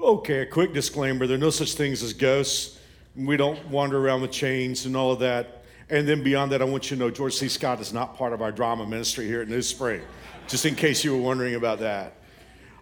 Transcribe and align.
Okay, 0.00 0.40
a 0.40 0.46
quick 0.46 0.72
disclaimer 0.72 1.26
there 1.26 1.36
are 1.36 1.40
no 1.40 1.50
such 1.50 1.74
things 1.74 2.02
as 2.02 2.12
ghosts. 2.12 2.78
We 3.14 3.36
don't 3.36 3.68
wander 3.68 3.98
around 3.98 4.22
with 4.22 4.32
chains 4.32 4.86
and 4.86 4.96
all 4.96 5.12
of 5.12 5.20
that. 5.20 5.64
And 5.90 6.08
then 6.08 6.22
beyond 6.22 6.52
that, 6.52 6.62
I 6.62 6.64
want 6.64 6.90
you 6.90 6.96
to 6.96 7.02
know 7.02 7.10
George 7.10 7.34
C. 7.34 7.48
Scott 7.48 7.80
is 7.80 7.92
not 7.92 8.16
part 8.16 8.32
of 8.32 8.40
our 8.40 8.50
drama 8.50 8.86
ministry 8.86 9.26
here 9.26 9.42
at 9.42 9.48
New 9.48 9.60
Spring, 9.60 10.00
just 10.48 10.64
in 10.64 10.74
case 10.74 11.04
you 11.04 11.14
were 11.14 11.22
wondering 11.22 11.54
about 11.54 11.80
that. 11.80 12.14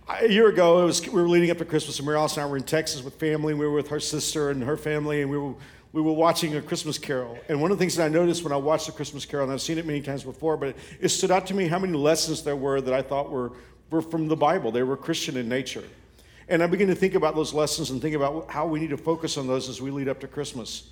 A 0.08 0.28
year 0.28 0.48
ago, 0.48 0.86
was, 0.86 1.02
we 1.02 1.20
were 1.20 1.28
leading 1.28 1.50
up 1.50 1.58
to 1.58 1.64
Christmas, 1.64 1.98
and 1.98 2.06
Mary 2.06 2.18
Alice 2.18 2.36
and 2.36 2.44
I 2.44 2.46
were 2.46 2.56
in 2.56 2.62
Texas 2.62 3.02
with 3.02 3.14
family. 3.14 3.54
We 3.54 3.66
were 3.66 3.72
with 3.74 3.88
her 3.88 4.00
sister 4.00 4.50
and 4.50 4.62
her 4.62 4.76
family, 4.76 5.22
and 5.22 5.30
we 5.30 5.38
were, 5.38 5.54
we 5.92 6.00
were 6.00 6.12
watching 6.12 6.56
a 6.56 6.62
Christmas 6.62 6.98
carol. 6.98 7.38
And 7.48 7.60
one 7.60 7.72
of 7.72 7.78
the 7.78 7.82
things 7.82 7.96
that 7.96 8.04
I 8.04 8.08
noticed 8.08 8.44
when 8.44 8.52
I 8.52 8.56
watched 8.56 8.86
the 8.86 8.92
Christmas 8.92 9.24
carol, 9.24 9.44
and 9.44 9.52
I've 9.52 9.60
seen 9.60 9.78
it 9.78 9.86
many 9.86 10.00
times 10.00 10.22
before, 10.22 10.56
but 10.56 10.76
it 11.00 11.08
stood 11.08 11.30
out 11.32 11.46
to 11.48 11.54
me 11.54 11.66
how 11.66 11.78
many 11.78 11.92
lessons 11.92 12.42
there 12.42 12.56
were 12.56 12.80
that 12.80 12.94
I 12.94 13.02
thought 13.02 13.30
were, 13.30 13.52
were 13.90 14.02
from 14.02 14.28
the 14.28 14.36
Bible. 14.36 14.70
They 14.70 14.84
were 14.84 14.96
Christian 14.96 15.36
in 15.36 15.48
nature. 15.48 15.84
And 16.50 16.64
I 16.64 16.66
begin 16.66 16.88
to 16.88 16.96
think 16.96 17.14
about 17.14 17.36
those 17.36 17.54
lessons 17.54 17.90
and 17.90 18.02
think 18.02 18.16
about 18.16 18.50
how 18.50 18.66
we 18.66 18.80
need 18.80 18.90
to 18.90 18.96
focus 18.96 19.38
on 19.38 19.46
those 19.46 19.68
as 19.68 19.80
we 19.80 19.92
lead 19.92 20.08
up 20.08 20.18
to 20.20 20.26
Christmas. 20.26 20.90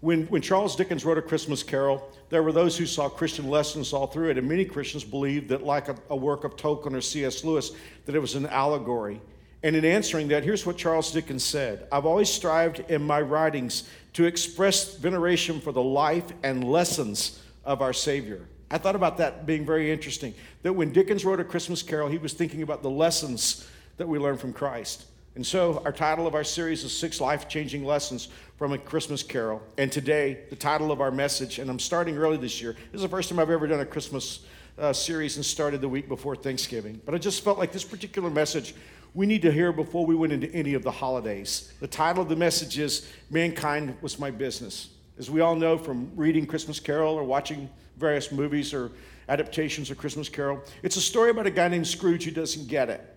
When, 0.00 0.26
when 0.26 0.42
Charles 0.42 0.74
Dickens 0.74 1.04
wrote 1.04 1.18
A 1.18 1.22
Christmas 1.22 1.62
Carol, 1.62 2.10
there 2.30 2.42
were 2.42 2.50
those 2.50 2.76
who 2.76 2.86
saw 2.86 3.08
Christian 3.08 3.48
lessons 3.48 3.92
all 3.92 4.08
through 4.08 4.30
it, 4.30 4.38
and 4.38 4.48
many 4.48 4.64
Christians 4.64 5.04
believed 5.04 5.50
that, 5.50 5.62
like 5.62 5.86
a, 5.88 5.94
a 6.10 6.16
work 6.16 6.42
of 6.42 6.56
Tolkien 6.56 6.94
or 6.94 7.00
C.S. 7.00 7.44
Lewis, 7.44 7.70
that 8.06 8.16
it 8.16 8.18
was 8.18 8.34
an 8.34 8.46
allegory. 8.46 9.20
And 9.62 9.76
in 9.76 9.84
answering 9.84 10.26
that, 10.28 10.42
here's 10.42 10.66
what 10.66 10.76
Charles 10.76 11.12
Dickens 11.12 11.44
said 11.44 11.86
I've 11.92 12.04
always 12.04 12.28
strived 12.28 12.80
in 12.90 13.06
my 13.06 13.20
writings 13.20 13.88
to 14.14 14.24
express 14.24 14.96
veneration 14.96 15.60
for 15.60 15.70
the 15.70 15.82
life 15.82 16.32
and 16.42 16.64
lessons 16.64 17.40
of 17.64 17.82
our 17.82 17.92
Savior. 17.92 18.48
I 18.68 18.78
thought 18.78 18.96
about 18.96 19.18
that 19.18 19.46
being 19.46 19.64
very 19.64 19.92
interesting. 19.92 20.34
That 20.62 20.72
when 20.72 20.92
Dickens 20.92 21.24
wrote 21.24 21.38
A 21.38 21.44
Christmas 21.44 21.84
Carol, 21.84 22.08
he 22.08 22.18
was 22.18 22.32
thinking 22.32 22.62
about 22.62 22.82
the 22.82 22.90
lessons 22.90 23.68
that 24.02 24.08
we 24.08 24.18
learn 24.18 24.36
from 24.36 24.52
Christ. 24.52 25.04
And 25.36 25.46
so, 25.46 25.80
our 25.84 25.92
title 25.92 26.26
of 26.26 26.34
our 26.34 26.42
series 26.42 26.82
is 26.82 26.90
Six 26.90 27.20
Life 27.20 27.48
Changing 27.48 27.84
Lessons 27.84 28.30
from 28.56 28.72
a 28.72 28.78
Christmas 28.78 29.22
Carol. 29.22 29.62
And 29.78 29.92
today, 29.92 30.40
the 30.50 30.56
title 30.56 30.90
of 30.90 31.00
our 31.00 31.12
message, 31.12 31.60
and 31.60 31.70
I'm 31.70 31.78
starting 31.78 32.16
early 32.16 32.36
this 32.36 32.60
year, 32.60 32.72
this 32.90 32.98
is 32.98 33.02
the 33.02 33.08
first 33.08 33.28
time 33.28 33.38
I've 33.38 33.48
ever 33.48 33.68
done 33.68 33.78
a 33.78 33.86
Christmas 33.86 34.40
uh, 34.76 34.92
series 34.92 35.36
and 35.36 35.46
started 35.46 35.80
the 35.80 35.88
week 35.88 36.08
before 36.08 36.34
Thanksgiving. 36.34 37.00
But 37.04 37.14
I 37.14 37.18
just 37.18 37.44
felt 37.44 37.60
like 37.60 37.70
this 37.70 37.84
particular 37.84 38.28
message 38.28 38.74
we 39.14 39.24
need 39.24 39.42
to 39.42 39.52
hear 39.52 39.70
before 39.70 40.04
we 40.04 40.16
went 40.16 40.32
into 40.32 40.52
any 40.52 40.74
of 40.74 40.82
the 40.82 40.90
holidays. 40.90 41.72
The 41.78 41.86
title 41.86 42.24
of 42.24 42.28
the 42.28 42.34
message 42.34 42.80
is 42.80 43.08
Mankind 43.30 43.96
Was 44.00 44.18
My 44.18 44.32
Business. 44.32 44.88
As 45.16 45.30
we 45.30 45.42
all 45.42 45.54
know 45.54 45.78
from 45.78 46.10
reading 46.16 46.44
Christmas 46.44 46.80
Carol 46.80 47.14
or 47.14 47.22
watching 47.22 47.70
various 47.98 48.32
movies 48.32 48.74
or 48.74 48.90
adaptations 49.28 49.92
of 49.92 49.96
Christmas 49.96 50.28
Carol, 50.28 50.60
it's 50.82 50.96
a 50.96 51.00
story 51.00 51.30
about 51.30 51.46
a 51.46 51.52
guy 51.52 51.68
named 51.68 51.86
Scrooge 51.86 52.24
who 52.24 52.32
doesn't 52.32 52.66
get 52.66 52.90
it. 52.90 53.08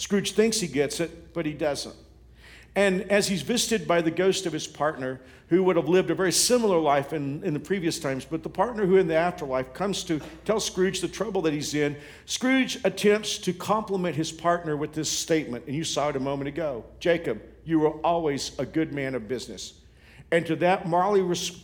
Scrooge 0.00 0.32
thinks 0.32 0.58
he 0.60 0.66
gets 0.66 0.98
it, 0.98 1.34
but 1.34 1.44
he 1.44 1.52
doesn't. 1.52 1.94
And 2.74 3.02
as 3.12 3.28
he's 3.28 3.42
visited 3.42 3.86
by 3.86 4.00
the 4.00 4.10
ghost 4.10 4.46
of 4.46 4.52
his 4.54 4.66
partner, 4.66 5.20
who 5.50 5.62
would 5.62 5.76
have 5.76 5.90
lived 5.90 6.08
a 6.08 6.14
very 6.14 6.32
similar 6.32 6.78
life 6.78 7.12
in, 7.12 7.44
in 7.44 7.52
the 7.52 7.60
previous 7.60 7.98
times, 7.98 8.24
but 8.24 8.42
the 8.42 8.48
partner 8.48 8.86
who 8.86 8.96
in 8.96 9.08
the 9.08 9.14
afterlife 9.14 9.74
comes 9.74 10.02
to 10.04 10.18
tell 10.46 10.58
Scrooge 10.58 11.02
the 11.02 11.08
trouble 11.08 11.42
that 11.42 11.52
he's 11.52 11.74
in, 11.74 11.96
Scrooge 12.24 12.78
attempts 12.82 13.36
to 13.40 13.52
compliment 13.52 14.16
his 14.16 14.32
partner 14.32 14.74
with 14.74 14.94
this 14.94 15.10
statement, 15.10 15.66
and 15.66 15.76
you 15.76 15.84
saw 15.84 16.08
it 16.08 16.16
a 16.16 16.20
moment 16.20 16.48
ago 16.48 16.82
Jacob, 16.98 17.42
you 17.66 17.80
were 17.80 17.90
always 17.98 18.58
a 18.58 18.64
good 18.64 18.94
man 18.94 19.14
of 19.14 19.28
business. 19.28 19.74
And 20.32 20.46
to 20.46 20.56
that, 20.56 20.88
Marley 20.88 21.20
res- 21.20 21.60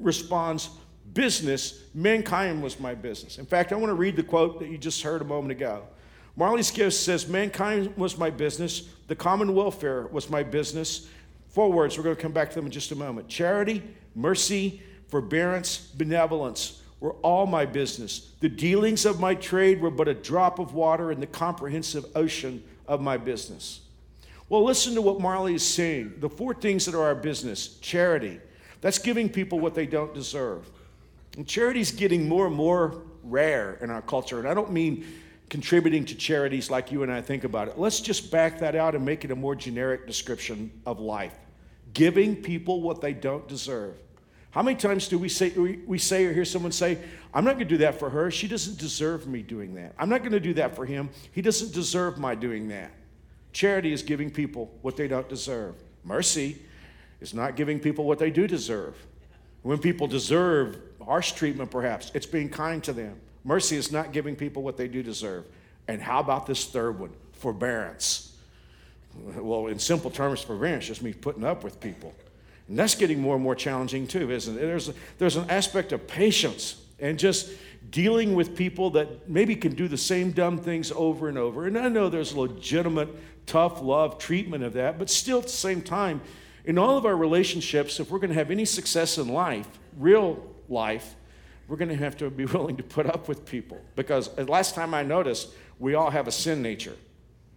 responds, 0.00 0.70
Business, 1.14 1.84
mankind 1.94 2.64
was 2.64 2.80
my 2.80 2.96
business. 2.96 3.38
In 3.38 3.46
fact, 3.46 3.72
I 3.72 3.76
want 3.76 3.90
to 3.90 3.94
read 3.94 4.16
the 4.16 4.24
quote 4.24 4.58
that 4.58 4.68
you 4.70 4.76
just 4.76 5.02
heard 5.02 5.22
a 5.22 5.24
moment 5.24 5.52
ago. 5.52 5.84
Marley's 6.36 6.70
gift 6.70 6.96
says, 6.96 7.26
Mankind 7.26 7.96
was 7.96 8.18
my 8.18 8.30
business, 8.30 8.88
the 9.08 9.16
common 9.16 9.54
welfare 9.54 10.06
was 10.08 10.28
my 10.28 10.42
business. 10.42 11.08
Four 11.48 11.72
words, 11.72 11.96
we're 11.96 12.04
going 12.04 12.16
to 12.16 12.20
come 12.20 12.32
back 12.32 12.50
to 12.50 12.54
them 12.56 12.66
in 12.66 12.72
just 12.72 12.92
a 12.92 12.96
moment. 12.96 13.28
Charity, 13.28 13.82
mercy, 14.14 14.82
forbearance, 15.08 15.78
benevolence 15.78 16.82
were 17.00 17.12
all 17.22 17.46
my 17.46 17.64
business. 17.64 18.32
The 18.40 18.48
dealings 18.48 19.06
of 19.06 19.20
my 19.20 19.34
trade 19.34 19.80
were 19.80 19.90
but 19.90 20.08
a 20.08 20.14
drop 20.14 20.58
of 20.58 20.74
water 20.74 21.10
in 21.10 21.20
the 21.20 21.26
comprehensive 21.26 22.04
ocean 22.14 22.62
of 22.86 23.00
my 23.00 23.16
business. 23.16 23.80
Well, 24.48 24.64
listen 24.64 24.94
to 24.94 25.02
what 25.02 25.20
Marley 25.20 25.54
is 25.54 25.66
saying. 25.66 26.14
The 26.18 26.28
four 26.28 26.54
things 26.54 26.84
that 26.86 26.94
are 26.94 27.02
our 27.02 27.14
business 27.14 27.78
charity, 27.78 28.40
that's 28.80 28.98
giving 28.98 29.28
people 29.28 29.58
what 29.58 29.74
they 29.74 29.86
don't 29.86 30.14
deserve. 30.14 30.68
And 31.36 31.46
charity 31.46 31.80
is 31.80 31.90
getting 31.90 32.28
more 32.28 32.46
and 32.46 32.54
more 32.54 33.02
rare 33.24 33.78
in 33.80 33.90
our 33.90 34.02
culture. 34.02 34.38
And 34.38 34.48
I 34.48 34.54
don't 34.54 34.72
mean 34.72 35.04
contributing 35.48 36.04
to 36.06 36.14
charities 36.14 36.70
like 36.70 36.90
you 36.90 37.02
and 37.02 37.12
I 37.12 37.20
think 37.20 37.44
about 37.44 37.68
it. 37.68 37.78
Let's 37.78 38.00
just 38.00 38.30
back 38.30 38.58
that 38.58 38.74
out 38.74 38.94
and 38.94 39.04
make 39.04 39.24
it 39.24 39.30
a 39.30 39.36
more 39.36 39.54
generic 39.54 40.06
description 40.06 40.70
of 40.84 40.98
life. 40.98 41.34
Giving 41.92 42.36
people 42.36 42.82
what 42.82 43.00
they 43.00 43.12
don't 43.12 43.46
deserve. 43.46 43.96
How 44.50 44.62
many 44.62 44.76
times 44.76 45.08
do 45.08 45.18
we 45.18 45.28
say, 45.28 45.50
we 45.50 45.98
say 45.98 46.24
or 46.24 46.32
hear 46.32 46.44
someone 46.44 46.72
say, 46.72 46.98
I'm 47.34 47.44
not 47.44 47.56
going 47.56 47.68
to 47.68 47.74
do 47.74 47.78
that 47.78 47.98
for 47.98 48.08
her. 48.08 48.30
She 48.30 48.48
doesn't 48.48 48.78
deserve 48.78 49.26
me 49.26 49.42
doing 49.42 49.74
that. 49.74 49.94
I'm 49.98 50.08
not 50.08 50.20
going 50.20 50.32
to 50.32 50.40
do 50.40 50.54
that 50.54 50.74
for 50.74 50.86
him. 50.86 51.10
He 51.32 51.42
doesn't 51.42 51.74
deserve 51.74 52.18
my 52.18 52.34
doing 52.34 52.68
that. 52.68 52.90
Charity 53.52 53.92
is 53.92 54.02
giving 54.02 54.30
people 54.30 54.72
what 54.82 54.96
they 54.96 55.08
don't 55.08 55.28
deserve. 55.28 55.74
Mercy 56.04 56.58
is 57.20 57.34
not 57.34 57.56
giving 57.56 57.78
people 57.78 58.04
what 58.04 58.18
they 58.18 58.30
do 58.30 58.46
deserve. 58.46 58.96
When 59.62 59.78
people 59.78 60.06
deserve 60.06 60.78
harsh 61.04 61.32
treatment, 61.32 61.70
perhaps, 61.70 62.10
it's 62.14 62.26
being 62.26 62.48
kind 62.48 62.82
to 62.84 62.92
them. 62.92 63.20
Mercy 63.46 63.76
is 63.76 63.92
not 63.92 64.12
giving 64.12 64.34
people 64.34 64.64
what 64.64 64.76
they 64.76 64.88
do 64.88 65.04
deserve. 65.04 65.44
And 65.86 66.02
how 66.02 66.18
about 66.18 66.46
this 66.46 66.64
third 66.64 66.98
one? 66.98 67.10
Forbearance. 67.34 68.36
Well, 69.36 69.68
in 69.68 69.78
simple 69.78 70.10
terms, 70.10 70.40
forbearance 70.42 70.86
just 70.86 71.00
means 71.00 71.16
putting 71.20 71.44
up 71.44 71.62
with 71.62 71.80
people. 71.80 72.12
And 72.68 72.76
that's 72.76 72.96
getting 72.96 73.20
more 73.20 73.36
and 73.36 73.44
more 73.44 73.54
challenging 73.54 74.08
too, 74.08 74.32
isn't 74.32 74.56
it? 74.56 74.60
There's, 74.60 74.90
there's 75.18 75.36
an 75.36 75.48
aspect 75.48 75.92
of 75.92 76.08
patience 76.08 76.82
and 76.98 77.16
just 77.16 77.52
dealing 77.90 78.34
with 78.34 78.56
people 78.56 78.90
that 78.90 79.30
maybe 79.30 79.54
can 79.54 79.76
do 79.76 79.86
the 79.86 79.96
same 79.96 80.32
dumb 80.32 80.58
things 80.58 80.90
over 80.90 81.28
and 81.28 81.38
over. 81.38 81.68
And 81.68 81.78
I 81.78 81.88
know 81.88 82.08
there's 82.08 82.34
legitimate, 82.34 83.08
tough 83.46 83.80
love 83.80 84.18
treatment 84.18 84.64
of 84.64 84.72
that, 84.72 84.98
but 84.98 85.08
still 85.08 85.38
at 85.38 85.44
the 85.44 85.50
same 85.50 85.82
time, 85.82 86.20
in 86.64 86.78
all 86.78 86.98
of 86.98 87.06
our 87.06 87.16
relationships, 87.16 88.00
if 88.00 88.10
we're 88.10 88.18
going 88.18 88.30
to 88.30 88.34
have 88.34 88.50
any 88.50 88.64
success 88.64 89.18
in 89.18 89.28
life, 89.28 89.68
real 89.96 90.44
life, 90.68 91.14
we're 91.68 91.76
going 91.76 91.88
to 91.88 91.96
have 91.96 92.16
to 92.18 92.30
be 92.30 92.44
willing 92.56 92.76
to 92.76 92.82
put 92.82 93.06
up 93.06 93.28
with 93.28 93.44
people. 93.44 93.80
Because 93.94 94.28
uh, 94.38 94.44
last 94.44 94.74
time 94.74 94.94
I 94.94 95.02
noticed, 95.02 95.48
we 95.78 95.94
all 95.94 96.10
have 96.10 96.28
a 96.28 96.32
sin 96.32 96.62
nature. 96.62 96.94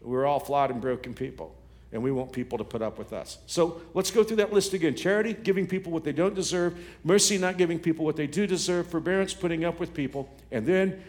We're 0.02 0.26
all 0.26 0.40
flawed 0.40 0.72
and 0.72 0.82
broken 0.82 1.14
people, 1.14 1.56
and 1.92 2.02
we 2.02 2.12
want 2.12 2.32
people 2.32 2.58
to 2.58 2.64
put 2.64 2.82
up 2.82 2.98
with 2.98 3.12
us. 3.12 3.38
So 3.48 3.82
let's 3.94 4.12
go 4.12 4.24
through 4.24 4.38
that 4.38 4.54
list 4.54 4.74
again 4.74 4.96
charity, 4.96 5.34
giving 5.34 5.68
people 5.68 5.92
what 5.92 6.04
they 6.04 6.14
don't 6.14 6.34
deserve, 6.34 6.80
mercy, 7.04 7.38
not 7.38 7.58
giving 7.58 7.80
people 7.80 8.06
what 8.06 8.16
they 8.16 8.28
do 8.28 8.48
deserve, 8.48 8.88
forbearance, 8.88 9.34
putting 9.34 9.66
up 9.66 9.80
with 9.80 9.94
people, 9.94 10.30
and 10.52 10.66
then 10.66 11.04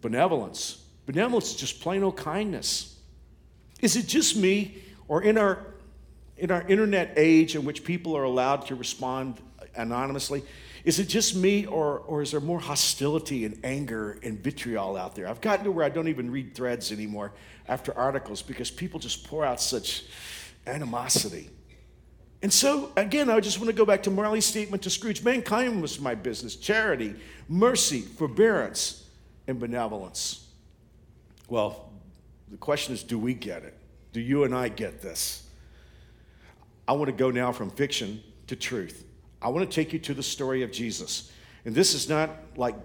benevolence. 0.00 0.84
Benevolence 1.06 1.50
is 1.50 1.56
just 1.56 1.80
plain 1.80 2.04
old 2.04 2.16
kindness. 2.16 2.96
Is 3.80 3.96
it 3.96 4.06
just 4.06 4.36
me, 4.36 4.82
or 5.08 5.22
in 5.22 5.36
our 5.36 5.66
in 6.38 6.50
our 6.50 6.62
internet 6.62 7.12
age 7.16 7.54
in 7.54 7.64
which 7.64 7.84
people 7.84 8.16
are 8.16 8.24
allowed 8.24 8.66
to 8.66 8.74
respond 8.74 9.40
anonymously, 9.76 10.42
is 10.84 10.98
it 10.98 11.06
just 11.06 11.36
me, 11.36 11.64
or, 11.66 12.00
or 12.00 12.22
is 12.22 12.32
there 12.32 12.40
more 12.40 12.58
hostility 12.58 13.44
and 13.44 13.58
anger 13.62 14.18
and 14.22 14.42
vitriol 14.42 14.96
out 14.96 15.14
there? 15.14 15.28
I've 15.28 15.40
gotten 15.40 15.64
to 15.64 15.72
where 15.72 15.84
I 15.84 15.88
don't 15.88 16.08
even 16.08 16.30
read 16.30 16.54
threads 16.54 16.90
anymore 16.90 17.32
after 17.68 17.96
articles 17.96 18.42
because 18.42 18.70
people 18.70 18.98
just 18.98 19.24
pour 19.26 19.44
out 19.44 19.60
such 19.60 20.04
animosity. 20.66 21.50
And 22.42 22.52
so, 22.52 22.90
again, 22.96 23.30
I 23.30 23.38
just 23.38 23.58
want 23.58 23.68
to 23.68 23.76
go 23.76 23.86
back 23.86 24.02
to 24.04 24.10
Marley's 24.10 24.44
statement 24.44 24.82
to 24.82 24.90
Scrooge 24.90 25.22
mankind 25.22 25.80
was 25.80 26.00
my 26.00 26.16
business 26.16 26.56
charity, 26.56 27.14
mercy, 27.48 28.00
forbearance, 28.00 29.08
and 29.46 29.60
benevolence. 29.60 30.48
Well, 31.48 31.92
the 32.50 32.56
question 32.56 32.94
is 32.94 33.04
do 33.04 33.18
we 33.18 33.34
get 33.34 33.62
it? 33.62 33.78
Do 34.12 34.20
you 34.20 34.42
and 34.42 34.54
I 34.54 34.68
get 34.68 35.00
this? 35.00 35.48
I 36.88 36.92
want 36.94 37.06
to 37.06 37.12
go 37.12 37.30
now 37.30 37.52
from 37.52 37.70
fiction 37.70 38.22
to 38.48 38.56
truth. 38.56 39.04
I 39.42 39.48
want 39.48 39.68
to 39.68 39.74
take 39.74 39.92
you 39.92 39.98
to 40.00 40.14
the 40.14 40.22
story 40.22 40.62
of 40.62 40.70
Jesus. 40.70 41.32
And 41.64 41.74
this 41.74 41.94
is 41.94 42.08
not 42.08 42.30
like 42.56 42.76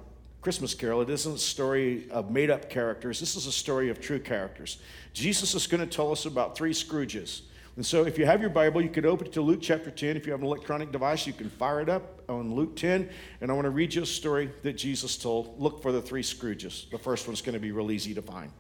Christmas 0.41 0.73
Carol, 0.73 1.01
it 1.01 1.09
isn't 1.09 1.35
a 1.35 1.37
story 1.37 2.09
of 2.09 2.31
made 2.31 2.49
up 2.49 2.69
characters. 2.69 3.19
This 3.19 3.35
is 3.35 3.47
a 3.47 3.51
story 3.51 3.89
of 3.89 3.99
true 3.99 4.19
characters. 4.19 4.77
Jesus 5.13 5.53
is 5.55 5.67
going 5.67 5.81
to 5.81 5.87
tell 5.87 6.11
us 6.11 6.25
about 6.25 6.55
three 6.55 6.71
Scrooges. 6.71 7.41
And 7.75 7.85
so, 7.85 8.05
if 8.05 8.17
you 8.17 8.25
have 8.25 8.41
your 8.41 8.49
Bible, 8.49 8.81
you 8.81 8.89
could 8.89 9.05
open 9.05 9.27
it 9.27 9.33
to 9.33 9.41
Luke 9.41 9.59
chapter 9.61 9.91
10. 9.91 10.17
If 10.17 10.25
you 10.25 10.31
have 10.31 10.41
an 10.41 10.47
electronic 10.47 10.91
device, 10.91 11.27
you 11.27 11.33
can 11.33 11.49
fire 11.49 11.81
it 11.81 11.89
up 11.89 12.21
on 12.27 12.55
Luke 12.55 12.75
10. 12.75 13.09
And 13.41 13.51
I 13.51 13.53
want 13.53 13.65
to 13.65 13.69
read 13.71 13.93
you 13.93 14.01
a 14.01 14.05
story 14.05 14.49
that 14.63 14.73
Jesus 14.73 15.15
told. 15.17 15.59
Look 15.59 15.81
for 15.83 15.91
the 15.91 16.01
three 16.01 16.23
Scrooges. 16.23 16.89
The 16.89 16.97
first 16.97 17.27
one's 17.27 17.41
going 17.41 17.53
to 17.53 17.59
be 17.59 17.71
real 17.71 17.91
easy 17.91 18.15
to 18.15 18.21
find. 18.21 18.51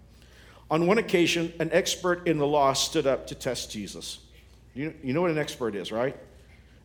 On 0.69 0.85
one 0.85 0.97
occasion, 0.97 1.53
an 1.59 1.69
expert 1.71 2.27
in 2.27 2.37
the 2.37 2.45
law 2.45 2.73
stood 2.73 3.07
up 3.07 3.25
to 3.27 3.35
test 3.35 3.71
Jesus. 3.71 4.19
You, 4.75 4.93
you 5.01 5.13
know 5.13 5.21
what 5.21 5.31
an 5.31 5.37
expert 5.37 5.73
is, 5.73 5.91
right? 5.91 6.15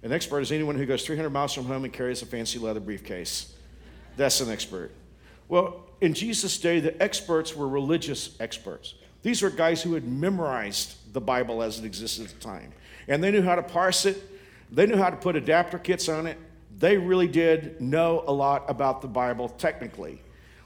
An 0.03 0.13
expert 0.13 0.41
is 0.41 0.51
anyone 0.51 0.77
who 0.77 0.87
goes 0.87 1.05
300 1.07 1.31
miles 1.31 1.55
from 1.55 1.67
home 1.67 1.85
and 1.85 1.93
carries 1.93 2.23
a 2.23 2.27
fancy 2.27 2.59
leather 2.59 2.81
briefcase. 2.81 3.55
That's 4.17 4.41
an 4.41 4.51
expert. 4.51 4.91
Well, 5.49 5.85
in 6.01 6.15
Jesus' 6.15 6.59
day, 6.59 6.81
the 6.81 7.01
experts 7.01 7.55
were 7.55 7.69
religious 7.69 8.37
experts. 8.41 8.95
These 9.23 9.43
were 9.43 9.51
guys 9.51 9.83
who 9.83 9.95
had 9.95 10.07
memorized 10.07 11.13
the 11.13 11.21
Bible 11.21 11.63
as 11.63 11.79
it 11.79 11.85
existed 11.85 12.27
at 12.27 12.33
the 12.33 12.41
time. 12.41 12.73
And 13.07 13.23
they 13.23 13.31
knew 13.31 13.43
how 13.43 13.55
to 13.55 13.63
parse 13.63 14.05
it, 14.05 14.21
they 14.71 14.87
knew 14.87 14.97
how 14.97 15.11
to 15.11 15.17
put 15.17 15.37
adapter 15.37 15.79
kits 15.79 16.09
on 16.09 16.27
it. 16.27 16.39
They 16.79 16.97
really 16.97 17.29
did 17.29 17.81
know 17.81 18.25
a 18.27 18.33
lot 18.33 18.65
about 18.69 19.03
the 19.03 19.09
Bible 19.09 19.49
technically. 19.51 20.21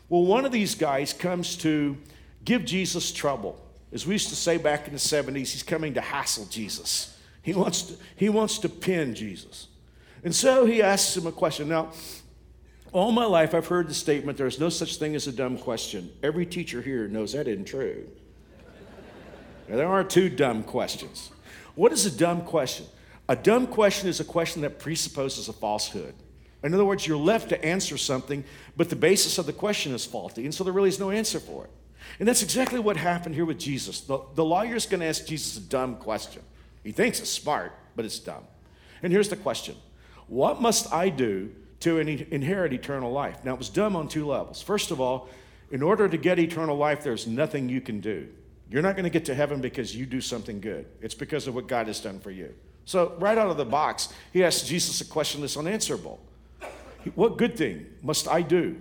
Well, 0.08 0.24
one 0.24 0.44
of 0.44 0.52
these 0.52 0.74
guys 0.74 1.12
comes 1.12 1.56
to 1.56 1.96
give 2.44 2.64
Jesus 2.64 3.12
trouble. 3.12 3.60
As 3.92 4.06
we 4.06 4.14
used 4.14 4.28
to 4.28 4.36
say 4.36 4.56
back 4.56 4.86
in 4.86 4.92
the 4.92 4.98
70s, 4.98 5.34
he's 5.48 5.62
coming 5.62 5.94
to 5.94 6.00
hassle 6.00 6.46
Jesus. 6.46 7.15
He 7.46 7.54
wants 7.54 7.82
to, 7.82 7.94
he 8.16 8.28
wants 8.28 8.58
to 8.58 8.68
pin 8.68 9.14
Jesus. 9.14 9.68
And 10.24 10.34
so 10.34 10.66
he 10.66 10.82
asks 10.82 11.16
him 11.16 11.28
a 11.28 11.32
question. 11.32 11.68
Now, 11.68 11.92
all 12.90 13.12
my 13.12 13.24
life 13.24 13.54
I've 13.54 13.68
heard 13.68 13.86
the 13.86 13.94
statement 13.94 14.36
there's 14.36 14.58
no 14.58 14.68
such 14.68 14.96
thing 14.96 15.14
as 15.14 15.28
a 15.28 15.32
dumb 15.32 15.56
question. 15.56 16.10
Every 16.24 16.44
teacher 16.44 16.82
here 16.82 17.06
knows 17.06 17.34
that 17.34 17.46
isn't 17.46 17.66
true. 17.66 18.08
now, 19.68 19.76
there 19.76 19.86
are 19.86 20.02
two 20.02 20.28
dumb 20.28 20.64
questions. 20.64 21.30
What 21.76 21.92
is 21.92 22.04
a 22.04 22.10
dumb 22.10 22.40
question? 22.40 22.86
A 23.28 23.36
dumb 23.36 23.68
question 23.68 24.08
is 24.08 24.18
a 24.18 24.24
question 24.24 24.62
that 24.62 24.80
presupposes 24.80 25.48
a 25.48 25.52
falsehood. 25.52 26.14
In 26.64 26.74
other 26.74 26.84
words, 26.84 27.06
you're 27.06 27.16
left 27.16 27.50
to 27.50 27.64
answer 27.64 27.96
something, 27.96 28.42
but 28.76 28.90
the 28.90 28.96
basis 28.96 29.38
of 29.38 29.46
the 29.46 29.52
question 29.52 29.94
is 29.94 30.04
faulty, 30.04 30.42
and 30.42 30.52
so 30.52 30.64
there 30.64 30.72
really 30.72 30.88
is 30.88 30.98
no 30.98 31.12
answer 31.12 31.38
for 31.38 31.62
it. 31.62 31.70
And 32.18 32.26
that's 32.26 32.42
exactly 32.42 32.80
what 32.80 32.96
happened 32.96 33.36
here 33.36 33.44
with 33.44 33.60
Jesus. 33.60 34.00
The, 34.00 34.18
the 34.34 34.44
lawyer's 34.44 34.86
going 34.86 34.98
to 34.98 35.06
ask 35.06 35.26
Jesus 35.26 35.56
a 35.58 35.60
dumb 35.60 35.94
question. 35.94 36.42
He 36.86 36.92
thinks 36.92 37.18
it's 37.18 37.30
smart, 37.30 37.72
but 37.96 38.04
it's 38.04 38.20
dumb. 38.20 38.44
And 39.02 39.12
here's 39.12 39.28
the 39.28 39.36
question 39.36 39.74
What 40.28 40.62
must 40.62 40.92
I 40.92 41.08
do 41.08 41.50
to 41.80 41.98
inherit 41.98 42.72
eternal 42.72 43.10
life? 43.10 43.44
Now, 43.44 43.54
it 43.54 43.58
was 43.58 43.68
dumb 43.68 43.96
on 43.96 44.06
two 44.06 44.24
levels. 44.24 44.62
First 44.62 44.92
of 44.92 45.00
all, 45.00 45.28
in 45.72 45.82
order 45.82 46.08
to 46.08 46.16
get 46.16 46.38
eternal 46.38 46.76
life, 46.76 47.02
there's 47.02 47.26
nothing 47.26 47.68
you 47.68 47.80
can 47.80 47.98
do. 47.98 48.28
You're 48.70 48.82
not 48.82 48.94
going 48.94 49.02
to 49.02 49.10
get 49.10 49.24
to 49.24 49.34
heaven 49.34 49.60
because 49.60 49.96
you 49.96 50.06
do 50.06 50.20
something 50.20 50.60
good, 50.60 50.86
it's 51.00 51.14
because 51.14 51.48
of 51.48 51.56
what 51.56 51.66
God 51.66 51.88
has 51.88 51.98
done 51.98 52.20
for 52.20 52.30
you. 52.30 52.54
So, 52.84 53.16
right 53.18 53.36
out 53.36 53.50
of 53.50 53.56
the 53.56 53.64
box, 53.64 54.10
he 54.32 54.44
asks 54.44 54.68
Jesus 54.68 55.00
a 55.00 55.06
question 55.06 55.40
that's 55.40 55.56
unanswerable 55.56 56.20
What 57.16 57.36
good 57.36 57.56
thing 57.56 57.86
must 58.00 58.28
I 58.28 58.42
do? 58.42 58.76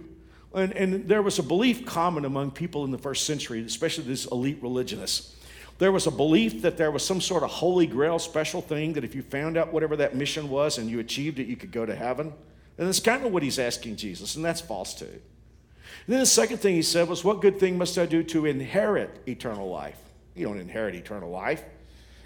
And, 0.54 0.74
and 0.74 1.08
there 1.10 1.24
was 1.24 1.40
a 1.40 1.44
belief 1.44 1.88
common 1.88 2.24
among 2.24 2.52
people 2.52 2.86
in 2.86 2.92
the 2.92 3.00
first 3.00 3.26
century, 3.26 3.62
especially 3.62 4.04
these 4.04 4.28
elite 4.28 4.60
religionists. 4.62 5.35
There 5.78 5.92
was 5.92 6.08
a 6.08 6.12
belief 6.12 6.62
that 6.62 6.78
there 6.78 6.92
was 6.92 7.06
some 7.06 7.20
sort 7.20 7.44
of 7.44 7.50
holy 7.50 7.86
grail 7.86 8.18
special 8.18 8.62
thing 8.62 8.94
that 8.94 9.04
if 9.04 9.14
you 9.14 9.22
found 9.22 9.58
out 9.58 9.74
whatever 9.74 9.98
that 9.98 10.16
mission 10.16 10.50
was 10.50 10.78
and 10.78 10.90
you 10.90 11.00
achieved 11.00 11.40
it, 11.40 11.48
you 11.48 11.58
could 11.58 11.72
go 11.72 11.86
to 11.86 11.96
heaven. 11.96 12.34
And 12.78 12.88
that's 12.88 13.00
kind 13.00 13.26
of 13.26 13.32
what 13.32 13.44
he's 13.44 13.60
asking 13.60 13.98
Jesus, 13.98 14.36
and 14.36 14.44
that's 14.44 14.62
false 14.62 14.94
too. 14.94 15.06
And 15.06 16.14
then 16.14 16.20
the 16.20 16.26
second 16.26 16.58
thing 16.58 16.76
he 16.76 16.82
said 16.82 17.08
was, 17.08 17.24
What 17.24 17.42
good 17.42 17.60
thing 17.60 17.78
must 17.78 17.98
I 17.98 18.06
do 18.06 18.24
to 18.24 18.46
inherit 18.46 19.22
eternal 19.28 19.70
life? 19.70 19.98
You 20.36 20.46
don't 20.48 20.60
inherit 20.60 20.96
eternal 20.96 21.30
life. 21.30 21.64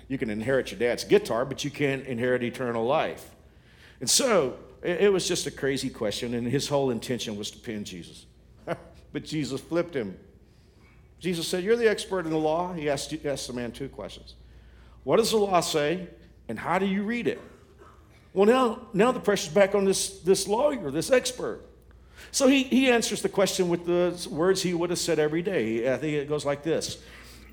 You 0.08 0.18
can 0.18 0.30
inherit 0.30 0.72
your 0.72 0.80
dad's 0.80 1.04
guitar, 1.04 1.46
but 1.46 1.64
you 1.64 1.70
can't 1.70 2.06
inherit 2.06 2.44
eternal 2.44 2.86
life. 2.86 3.30
And 4.00 4.10
so 4.10 4.58
it 4.82 5.12
was 5.12 5.28
just 5.28 5.46
a 5.46 5.52
crazy 5.52 5.90
question, 5.90 6.34
and 6.34 6.48
his 6.48 6.68
whole 6.68 6.90
intention 6.90 7.38
was 7.38 7.52
to 7.52 7.60
pin 7.60 7.84
Jesus. 7.84 8.26
but 9.14 9.24
Jesus 9.24 9.62
flipped 9.62 9.94
him. 9.94 10.18
Jesus 11.20 11.48
said, 11.48 11.64
You're 11.64 11.76
the 11.76 11.90
expert 11.90 12.26
in 12.26 12.32
the 12.32 12.38
law. 12.38 12.74
He 12.74 12.90
asked, 12.90 13.14
asked 13.26 13.48
the 13.48 13.54
man 13.54 13.72
two 13.72 13.90
questions 13.90 14.36
What 15.04 15.18
does 15.18 15.32
the 15.32 15.38
law 15.38 15.60
say, 15.60 16.08
and 16.48 16.58
how 16.58 16.80
do 16.80 16.86
you 16.86 17.04
read 17.04 17.28
it? 17.28 17.40
Well, 18.34 18.46
now, 18.46 18.88
now 18.94 19.12
the 19.12 19.20
pressure's 19.20 19.54
back 19.54 19.76
on 19.76 19.86
this, 19.86 20.20
this 20.20 20.48
lawyer, 20.48 20.92
this 20.92 21.12
expert. 21.12 21.62
So 22.32 22.48
he, 22.48 22.64
he 22.64 22.92
answers 22.92 23.22
the 23.22 23.30
question 23.30 23.70
with 23.70 23.86
the 23.86 24.30
words 24.30 24.62
he 24.62 24.74
would 24.74 24.92
have 24.92 25.00
said 25.00 25.20
every 25.20 25.42
day. 25.42 25.92
I 25.92 25.98
think 25.98 26.14
it 26.14 26.30
goes 26.30 26.46
like 26.46 26.64
this 26.64 27.02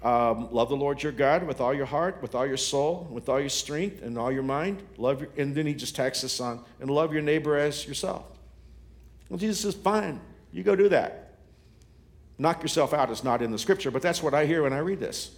um, 0.02 0.48
love 0.52 0.68
the 0.68 0.76
Lord 0.76 1.02
your 1.02 1.12
God 1.12 1.46
with 1.46 1.60
all 1.60 1.74
your 1.74 1.86
heart, 1.86 2.20
with 2.20 2.34
all 2.34 2.46
your 2.46 2.56
soul, 2.56 3.08
with 3.10 3.28
all 3.28 3.40
your 3.40 3.48
strength, 3.48 4.02
and 4.02 4.18
all 4.18 4.30
your 4.30 4.42
mind. 4.42 4.82
Love 4.98 5.22
your, 5.22 5.30
and 5.36 5.54
then 5.54 5.66
he 5.66 5.74
just 5.74 5.96
tacks 5.96 6.20
this 6.20 6.40
on, 6.40 6.62
and 6.80 6.90
love 6.90 7.12
your 7.12 7.22
neighbor 7.22 7.56
as 7.56 7.86
yourself. 7.86 8.24
Well, 9.28 9.38
Jesus 9.38 9.60
says, 9.60 9.74
fine, 9.74 10.20
you 10.52 10.62
go 10.62 10.76
do 10.76 10.88
that. 10.90 11.25
Knock 12.38 12.62
yourself 12.62 12.92
out 12.92 13.10
is 13.10 13.24
not 13.24 13.42
in 13.42 13.50
the 13.50 13.58
scripture, 13.58 13.90
but 13.90 14.02
that's 14.02 14.22
what 14.22 14.34
I 14.34 14.46
hear 14.46 14.62
when 14.62 14.72
I 14.72 14.78
read 14.78 15.00
this. 15.00 15.30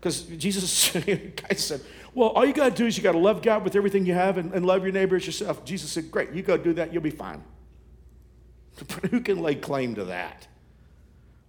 Because 0.00 0.22
Jesus, 0.22 0.90
guy 1.06 1.54
said, 1.54 1.80
well, 2.14 2.30
all 2.30 2.44
you 2.44 2.52
got 2.52 2.70
to 2.70 2.74
do 2.74 2.86
is 2.86 2.96
you 2.96 3.02
got 3.02 3.12
to 3.12 3.18
love 3.18 3.42
God 3.42 3.64
with 3.64 3.76
everything 3.76 4.06
you 4.06 4.14
have 4.14 4.38
and, 4.38 4.52
and 4.52 4.66
love 4.66 4.82
your 4.82 4.92
neighbor 4.92 5.16
as 5.16 5.26
yourself. 5.26 5.64
Jesus 5.64 5.90
said, 5.90 6.10
great, 6.10 6.32
you 6.32 6.42
go 6.42 6.56
do 6.56 6.72
that, 6.74 6.92
you'll 6.92 7.02
be 7.02 7.10
fine. 7.10 7.42
But 8.78 9.06
who 9.10 9.20
can 9.20 9.42
lay 9.42 9.54
claim 9.54 9.94
to 9.94 10.04
that? 10.06 10.46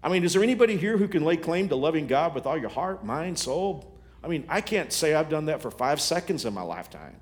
I 0.03 0.09
mean, 0.09 0.23
is 0.23 0.33
there 0.33 0.43
anybody 0.43 0.77
here 0.77 0.97
who 0.97 1.07
can 1.07 1.25
lay 1.25 1.37
claim 1.37 1.69
to 1.69 1.75
loving 1.75 2.07
God 2.07 2.35
with 2.35 2.45
all 2.45 2.57
your 2.57 2.69
heart, 2.69 3.03
mind, 3.03 3.37
soul? 3.39 3.93
I 4.23 4.27
mean, 4.27 4.45
I 4.47 4.61
can't 4.61 4.93
say 4.93 5.13
I've 5.13 5.29
done 5.29 5.45
that 5.45 5.61
for 5.61 5.71
five 5.71 5.99
seconds 5.99 6.45
in 6.45 6.53
my 6.53 6.61
lifetime. 6.61 7.15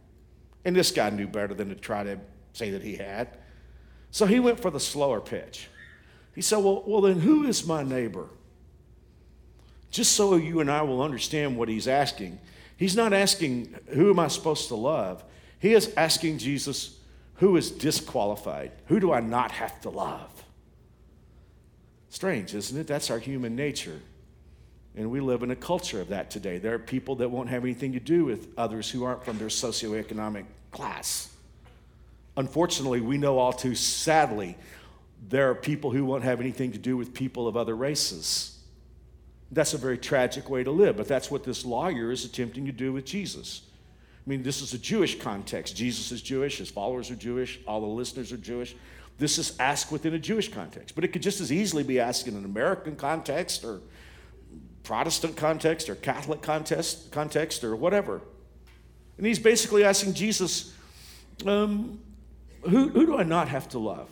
And 0.65 0.75
this 0.75 0.91
guy 0.91 1.09
knew 1.09 1.27
better 1.27 1.53
than 1.53 1.69
to 1.69 1.75
try 1.75 2.03
to 2.03 2.19
say 2.53 2.71
that 2.71 2.81
he 2.81 2.95
had. 2.95 3.37
So 4.11 4.25
he 4.25 4.39
went 4.39 4.59
for 4.59 4.71
the 4.71 4.79
slower 4.79 5.21
pitch. 5.21 5.67
He 6.35 6.41
said, 6.41 6.57
Well, 6.57 6.83
well 6.85 7.01
then 7.01 7.21
who 7.21 7.45
is 7.45 7.65
my 7.65 7.81
neighbor? 7.81 8.27
Just 9.89 10.11
so 10.11 10.35
you 10.35 10.59
and 10.59 10.69
I 10.69 10.81
will 10.81 11.01
understand 11.01 11.57
what 11.57 11.69
he's 11.69 11.87
asking. 11.87 12.37
He's 12.77 12.95
not 12.95 13.13
asking, 13.13 13.73
Who 13.87 14.09
am 14.09 14.19
I 14.19 14.27
supposed 14.27 14.67
to 14.67 14.75
love? 14.75 15.23
He 15.59 15.73
is 15.73 15.93
asking 15.95 16.39
Jesus, 16.39 16.99
Who 17.35 17.55
is 17.55 17.71
disqualified? 17.71 18.73
Who 18.87 18.99
do 18.99 19.13
I 19.13 19.21
not 19.21 19.53
have 19.53 19.79
to 19.81 19.89
love? 19.89 20.43
Strange, 22.09 22.53
isn't 22.53 22.79
it? 22.79 22.87
That's 22.87 23.09
our 23.09 23.19
human 23.19 23.55
nature. 23.55 24.01
And 24.97 25.11
we 25.11 25.19
live 25.19 25.43
in 25.43 25.51
a 25.51 25.55
culture 25.55 25.99
of 25.99 26.09
that 26.09 26.31
today. 26.31 26.57
There 26.57 26.73
are 26.73 26.79
people 26.79 27.15
that 27.17 27.29
won't 27.29 27.49
have 27.49 27.63
anything 27.63 27.93
to 27.93 27.99
do 27.99 28.25
with 28.25 28.47
others 28.57 28.89
who 28.89 29.03
aren't 29.03 29.25
from 29.25 29.37
their 29.37 29.49
socioeconomic 29.49 30.45
class. 30.71 31.29
Unfortunately, 32.37 33.01
we 33.01 33.17
know 33.17 33.37
all 33.37 33.53
too 33.53 33.75
sadly 33.75 34.57
there 35.27 35.49
are 35.49 35.55
people 35.55 35.91
who 35.91 36.05
won't 36.05 36.23
have 36.23 36.39
anything 36.39 36.71
to 36.71 36.77
do 36.77 36.97
with 36.97 37.13
people 37.13 37.47
of 37.47 37.57
other 37.57 37.75
races. 37.75 38.59
That's 39.51 39.73
a 39.73 39.77
very 39.77 39.97
tragic 39.97 40.49
way 40.49 40.63
to 40.63 40.71
live, 40.71 40.97
but 40.97 41.07
that's 41.07 41.31
what 41.31 41.43
this 41.43 41.65
lawyer 41.65 42.11
is 42.11 42.25
attempting 42.25 42.65
to 42.65 42.71
do 42.71 42.93
with 42.93 43.05
Jesus. 43.05 43.61
I 44.25 44.29
mean, 44.29 44.43
this 44.43 44.61
is 44.61 44.73
a 44.73 44.77
Jewish 44.77 45.19
context. 45.19 45.75
Jesus 45.75 46.11
is 46.11 46.21
Jewish, 46.21 46.57
his 46.57 46.69
followers 46.69 47.11
are 47.11 47.15
Jewish, 47.15 47.59
all 47.67 47.81
the 47.81 47.87
listeners 47.87 48.31
are 48.31 48.37
Jewish. 48.37 48.75
This 49.17 49.37
is 49.37 49.55
asked 49.59 49.91
within 49.91 50.13
a 50.13 50.19
Jewish 50.19 50.51
context, 50.51 50.95
but 50.95 51.03
it 51.03 51.09
could 51.09 51.21
just 51.21 51.39
as 51.39 51.51
easily 51.51 51.83
be 51.83 51.99
asked 51.99 52.27
in 52.27 52.35
an 52.35 52.43
American 52.43 52.95
context 52.95 53.63
or 53.63 53.81
Protestant 54.83 55.37
context 55.37 55.89
or 55.89 55.95
Catholic 55.95 56.41
context, 56.41 57.11
context 57.11 57.63
or 57.63 57.75
whatever. 57.75 58.21
And 59.17 59.25
he's 59.25 59.39
basically 59.39 59.83
asking 59.83 60.13
Jesus, 60.13 60.73
um, 61.45 61.99
who, 62.63 62.89
who 62.89 63.05
do 63.05 63.17
I 63.17 63.23
not 63.23 63.47
have 63.47 63.69
to 63.69 63.79
love? 63.79 64.09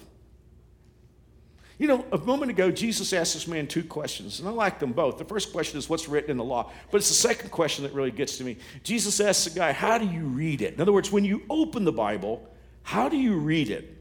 You 1.80 1.88
know, 1.88 2.06
a 2.12 2.18
moment 2.20 2.52
ago, 2.52 2.70
Jesus 2.70 3.14
asked 3.14 3.34
this 3.34 3.48
man 3.48 3.68
two 3.68 3.84
questions, 3.84 4.40
and 4.40 4.48
I 4.48 4.52
like 4.52 4.80
them 4.80 4.94
both. 4.94 5.18
The 5.18 5.26
first 5.26 5.52
question 5.52 5.80
is 5.80 5.90
what's 5.90 6.08
written 6.08 6.30
in 6.30 6.38
the 6.38 6.44
law, 6.44 6.72
but 6.92 6.98
it's 6.98 7.10
the 7.10 7.16
second 7.16 7.50
question 7.50 7.84
that 7.84 7.94
really 7.94 8.12
gets 8.12 8.38
to 8.38 8.44
me. 8.44 8.58
Jesus 8.84 9.20
asks 9.20 9.46
the 9.46 9.60
guy, 9.60 9.72
How 9.72 9.98
do 9.98 10.06
you 10.06 10.26
read 10.26 10.62
it? 10.62 10.76
In 10.76 10.82
other 10.82 10.94
words, 10.94 11.12
when 11.12 11.26
you 11.26 11.42
open 11.50 11.84
the 11.84 11.92
Bible, 11.92 12.48
how 12.84 13.10
do 13.10 13.18
you 13.18 13.38
read 13.38 13.70
it? 13.70 13.98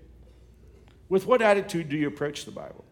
With 1.09 1.27
what 1.27 1.41
attitude 1.41 1.89
do 1.89 1.97
you 1.97 2.09
approach 2.09 2.45
the 2.45 2.51
Bible? 2.51 2.85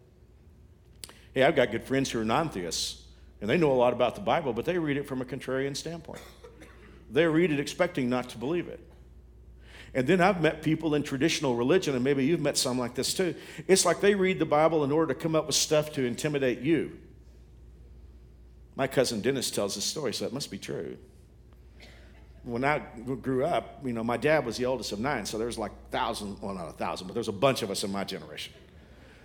Hey, 1.34 1.42
I've 1.42 1.56
got 1.56 1.70
good 1.70 1.84
friends 1.84 2.10
who 2.10 2.20
are 2.20 2.24
non 2.24 2.48
theists, 2.48 3.02
and 3.40 3.48
they 3.48 3.58
know 3.58 3.72
a 3.72 3.74
lot 3.74 3.92
about 3.92 4.14
the 4.14 4.20
Bible, 4.22 4.52
but 4.52 4.64
they 4.64 4.78
read 4.78 4.96
it 4.96 5.06
from 5.06 5.20
a 5.20 5.24
contrarian 5.24 5.76
standpoint. 5.76 6.20
They 7.10 7.26
read 7.26 7.50
it 7.50 7.60
expecting 7.60 8.08
not 8.08 8.28
to 8.30 8.38
believe 8.38 8.68
it. 8.68 8.80
And 9.94 10.06
then 10.06 10.20
I've 10.20 10.40
met 10.40 10.62
people 10.62 10.94
in 10.94 11.02
traditional 11.02 11.56
religion, 11.56 11.94
and 11.94 12.04
maybe 12.04 12.24
you've 12.24 12.40
met 12.40 12.56
some 12.56 12.78
like 12.78 12.94
this 12.94 13.12
too. 13.12 13.34
It's 13.66 13.84
like 13.84 14.00
they 14.00 14.14
read 14.14 14.38
the 14.38 14.46
Bible 14.46 14.84
in 14.84 14.92
order 14.92 15.12
to 15.12 15.20
come 15.20 15.34
up 15.34 15.46
with 15.46 15.56
stuff 15.56 15.92
to 15.94 16.04
intimidate 16.04 16.60
you. 16.60 16.98
My 18.76 18.86
cousin 18.86 19.20
Dennis 19.20 19.50
tells 19.50 19.74
this 19.74 19.84
story, 19.84 20.14
so 20.14 20.26
it 20.26 20.32
must 20.32 20.50
be 20.50 20.58
true 20.58 20.96
when 22.42 22.64
I 22.64 22.78
grew 23.20 23.44
up, 23.44 23.80
you 23.84 23.92
know, 23.92 24.02
my 24.02 24.16
dad 24.16 24.46
was 24.46 24.56
the 24.56 24.64
oldest 24.66 24.92
of 24.92 25.00
nine, 25.00 25.26
so 25.26 25.36
there 25.36 25.46
was 25.46 25.58
like 25.58 25.72
thousand, 25.90 26.40
well, 26.40 26.54
not 26.54 26.68
a 26.68 26.72
thousand, 26.72 27.06
but 27.06 27.14
there 27.14 27.20
was 27.20 27.28
a 27.28 27.32
bunch 27.32 27.62
of 27.62 27.70
us 27.70 27.84
in 27.84 27.92
my 27.92 28.04
generation. 28.04 28.54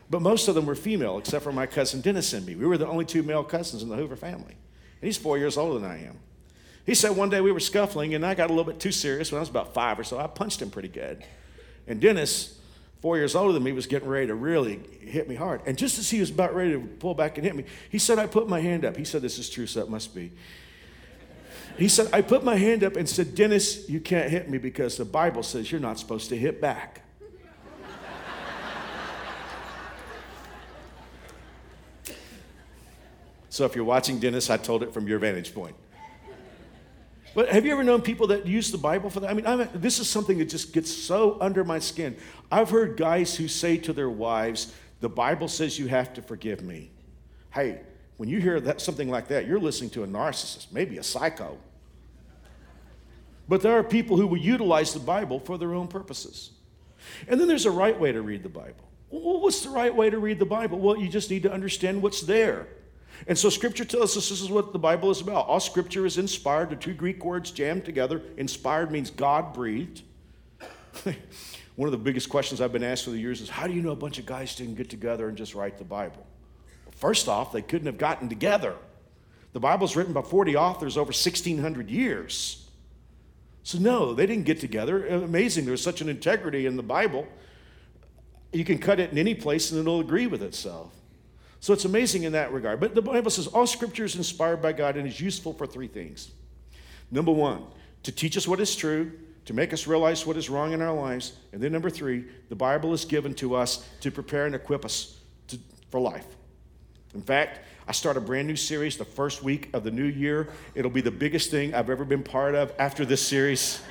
But 0.10 0.22
most 0.22 0.48
of 0.48 0.56
them 0.56 0.66
were 0.66 0.76
female, 0.76 1.18
except 1.18 1.44
for 1.44 1.52
my 1.52 1.66
cousin 1.66 2.02
Dennis 2.02 2.34
and 2.34 2.46
me. 2.46 2.56
We 2.56 2.68
were 2.68 2.78
the 2.78 2.88
only 2.88 3.06
two 3.06 3.24
male 3.24 3.44
cousins 3.44 3.82
in 3.82 3.90
the 3.90 3.96
Hoover 3.96 4.16
family. 4.16 4.56
And 5.02 5.08
he's 5.08 5.18
four 5.18 5.38
years 5.38 5.58
older 5.58 5.80
than 5.80 5.90
I 5.90 6.06
am. 6.06 6.20
He 6.86 6.94
said 6.94 7.16
one 7.16 7.30
day 7.30 7.42
we 7.42 7.52
were 7.52 7.60
scuffling, 7.60 8.14
and 8.14 8.26
I 8.26 8.36
got 8.36 8.50
a 8.50 8.54
little 8.54 8.72
bit 8.72 8.80
too 8.80 8.92
serious 8.92 9.32
when 9.32 9.38
I 9.38 9.42
was 9.42 9.50
about 9.50 9.74
five 9.74 10.00
or 10.00 10.04
so. 10.04 10.20
I 10.20 10.28
punched 10.28 10.62
him 10.62 10.70
pretty 10.70 10.88
good. 10.88 11.24
And 11.88 12.00
Dennis, 12.00 12.60
four 13.02 13.18
years 13.18 13.36
older 13.36 13.54
than 13.54 13.64
me, 13.64 13.72
was 13.72 13.88
getting 13.88 14.08
ready 14.08 14.28
to 14.28 14.36
really 14.36 14.80
hit 15.02 15.28
me 15.28 15.34
hard. 15.34 15.62
And 15.66 15.78
just 15.78 15.98
as 15.98 16.12
he 16.12 16.20
was 16.20 16.30
about 16.30 16.54
ready 16.54 16.74
to 16.74 16.80
pull 16.80 17.16
back 17.16 17.38
and 17.38 17.46
hit 17.46 17.56
me, 17.56 17.66
he 17.90 17.98
said, 17.98 18.20
I 18.20 18.28
put 18.28 18.48
my 18.48 18.60
hand 18.60 18.86
up. 18.86 18.98
He 18.98 19.06
said, 19.06 19.24
This 19.24 19.40
is 19.40 19.50
true, 19.50 19.66
so 19.66 19.82
it 19.82 19.90
must 19.90 20.14
be. 20.14 20.32
He 21.78 21.88
said, 21.88 22.08
I 22.14 22.22
put 22.22 22.44
my 22.44 22.56
hand 22.56 22.84
up 22.84 22.96
and 22.96 23.10
said, 23.10 23.36
Dennis, 23.36 23.90
you 23.90 24.00
can't 24.00 24.30
hit 24.30 24.50
me 24.50 24.60
because 24.60 24.96
the 24.96 25.06
Bible 25.06 25.44
says 25.44 25.72
you're 25.72 25.82
not 25.82 26.00
supposed 26.00 26.30
to 26.30 26.38
hit 26.38 26.62
back. 26.62 27.02
So 33.50 33.64
if 33.64 33.74
you're 33.74 33.86
watching 33.86 34.20
Dennis, 34.20 34.50
I 34.50 34.58
told 34.58 34.84
it 34.84 34.94
from 34.94 35.08
your 35.08 35.18
vantage 35.18 35.54
point. 35.54 35.78
But 37.36 37.50
have 37.50 37.66
you 37.66 37.74
ever 37.74 37.84
known 37.84 38.02
people 38.02 38.28
that 38.28 38.48
use 38.48 38.72
the 38.72 38.78
Bible 38.78 39.10
for 39.10 39.20
that? 39.20 39.30
I 39.30 39.34
mean, 39.34 39.46
I'm, 39.46 39.68
this 39.76 40.00
is 40.00 40.10
something 40.10 40.38
that 40.38 40.46
just 40.46 40.72
gets 40.72 40.90
so 40.90 41.38
under 41.42 41.66
my 41.66 41.80
skin. 41.80 42.16
I've 42.50 42.70
heard 42.70 42.96
guys 42.96 43.36
who 43.36 43.50
say 43.50 43.76
to 43.80 43.92
their 43.92 44.10
wives, 44.10 44.74
The 45.02 45.10
Bible 45.10 45.50
says 45.50 45.78
you 45.78 45.88
have 45.88 46.14
to 46.14 46.22
forgive 46.22 46.64
me. 46.64 46.92
Hey, 47.52 47.82
when 48.16 48.30
you 48.30 48.40
hear 48.40 48.62
that, 48.62 48.80
something 48.80 49.10
like 49.10 49.28
that, 49.28 49.48
you're 49.48 49.60
listening 49.60 49.90
to 49.92 50.04
a 50.04 50.08
narcissist, 50.08 50.72
maybe 50.72 50.98
a 50.98 51.04
psycho. 51.04 51.58
But 53.50 53.62
there 53.62 53.74
are 53.74 53.84
people 53.84 54.16
who 54.16 54.28
will 54.28 54.38
utilize 54.38 54.94
the 54.94 55.00
Bible 55.02 55.42
for 55.42 55.58
their 55.58 55.74
own 55.74 55.90
purposes. 55.90 56.52
And 57.28 57.40
then 57.40 57.50
there's 57.50 57.66
a 57.66 57.72
right 57.72 58.00
way 58.00 58.14
to 58.14 58.22
read 58.22 58.44
the 58.44 58.50
Bible. 58.50 58.90
Well, 59.10 59.42
what's 59.42 59.62
the 59.62 59.70
right 59.70 59.94
way 59.94 60.10
to 60.10 60.18
read 60.18 60.40
the 60.40 60.46
Bible? 60.46 60.80
Well, 60.80 60.98
you 60.98 61.10
just 61.10 61.30
need 61.30 61.44
to 61.44 61.52
understand 61.52 62.02
what's 62.02 62.22
there. 62.22 62.68
And 63.28 63.38
so 63.38 63.50
Scripture 63.50 63.86
tells 63.86 64.16
us 64.18 64.30
this 64.30 64.42
is 64.42 64.50
what 64.50 64.74
the 64.74 64.80
Bible 64.80 65.10
is 65.10 65.22
about. 65.22 65.48
All 65.48 65.60
Scripture 65.60 66.06
is 66.06 66.18
inspired, 66.18 66.70
the 66.70 66.76
two 66.76 66.94
Greek 66.94 67.24
words 67.24 67.52
jammed 67.52 67.86
together. 67.86 68.22
Inspired 68.38 68.92
means 68.92 69.10
God 69.10 69.54
breathed. 69.54 70.02
One 71.76 71.88
of 71.88 71.92
the 71.92 71.98
biggest 71.98 72.30
questions 72.30 72.62
I've 72.62 72.72
been 72.72 72.84
asked 72.84 73.04
for 73.04 73.12
the 73.12 73.20
years 73.20 73.42
is 73.42 73.50
how 73.50 73.68
do 73.68 73.74
you 73.74 73.82
know 73.82 73.92
a 73.92 73.96
bunch 73.96 74.20
of 74.20 74.26
guys 74.26 74.56
didn't 74.56 74.76
get 74.76 74.90
together 74.90 75.28
and 75.28 75.38
just 75.38 75.56
write 75.56 75.78
the 75.78 75.84
Bible? 75.84 76.26
First 76.92 77.28
off, 77.28 77.52
they 77.52 77.62
couldn't 77.62 77.88
have 77.88 77.98
gotten 77.98 78.30
together. 78.30 78.76
The 79.54 79.60
Bible's 79.60 79.96
written 79.96 80.14
by 80.14 80.22
40 80.22 80.56
authors 80.56 80.98
over 80.98 81.08
1,600 81.08 81.90
years. 81.90 82.70
So, 83.64 83.80
no, 83.80 84.14
they 84.14 84.26
didn't 84.26 84.46
get 84.46 84.60
together. 84.60 85.08
Amazing. 85.08 85.66
There's 85.66 85.82
such 85.82 86.02
an 86.02 86.08
integrity 86.08 86.66
in 86.66 86.78
the 86.78 86.84
Bible. 86.84 87.28
You 88.54 88.64
can 88.64 88.78
cut 88.78 89.00
it 89.00 89.12
in 89.12 89.18
any 89.18 89.34
place 89.34 89.72
and 89.72 89.80
it'll 89.80 90.00
agree 90.00 90.28
with 90.28 90.44
itself. 90.44 90.94
So, 91.66 91.74
it's 91.74 91.86
amazing 91.86 92.26
in 92.26 92.34
that 92.34 92.54
regard. 92.54 92.80
But 92.80 92.94
the 92.94 93.02
Bible 93.02 93.32
says 93.32 93.48
all 93.48 93.66
scripture 93.66 94.06
is 94.06 94.16
inspired 94.16 94.62
by 94.62 94.72
God 94.72 94.98
and 94.98 95.08
is 95.08 95.20
useful 95.20 95.52
for 95.52 95.66
three 95.66 95.88
things. 95.88 96.30
Number 97.10 97.32
one, 97.32 97.64
to 98.04 98.12
teach 98.12 98.38
us 98.38 98.48
what 98.48 98.60
is 98.60 98.76
true, 98.76 99.12
to 99.46 99.54
make 99.56 99.74
us 99.74 99.88
realize 99.88 100.28
what 100.28 100.38
is 100.38 100.48
wrong 100.48 100.74
in 100.74 100.82
our 100.84 100.94
lives. 100.94 101.34
And 101.54 101.60
then, 101.64 101.72
number 101.72 101.90
three, 101.90 102.26
the 102.50 102.56
Bible 102.56 102.94
is 102.94 103.04
given 103.04 103.34
to 103.38 103.56
us 103.56 103.84
to 104.02 104.12
prepare 104.12 104.46
and 104.46 104.54
equip 104.54 104.86
us 104.86 105.18
to, 105.48 105.58
for 105.90 106.00
life. 106.00 106.28
In 107.16 107.24
fact, 107.24 107.62
I 107.88 107.94
start 107.94 108.16
a 108.16 108.22
brand 108.22 108.48
new 108.48 108.56
series 108.56 108.96
the 108.96 109.04
first 109.04 109.42
week 109.42 109.72
of 109.74 109.84
the 109.84 109.90
new 109.90 110.06
year. 110.06 110.50
It'll 110.76 110.92
be 110.92 111.02
the 111.02 111.10
biggest 111.10 111.50
thing 111.50 111.74
I've 111.74 111.90
ever 111.90 112.06
been 112.06 112.22
part 112.22 112.54
of 112.54 112.74
after 112.78 113.06
this 113.06 113.28
series. 113.28 113.82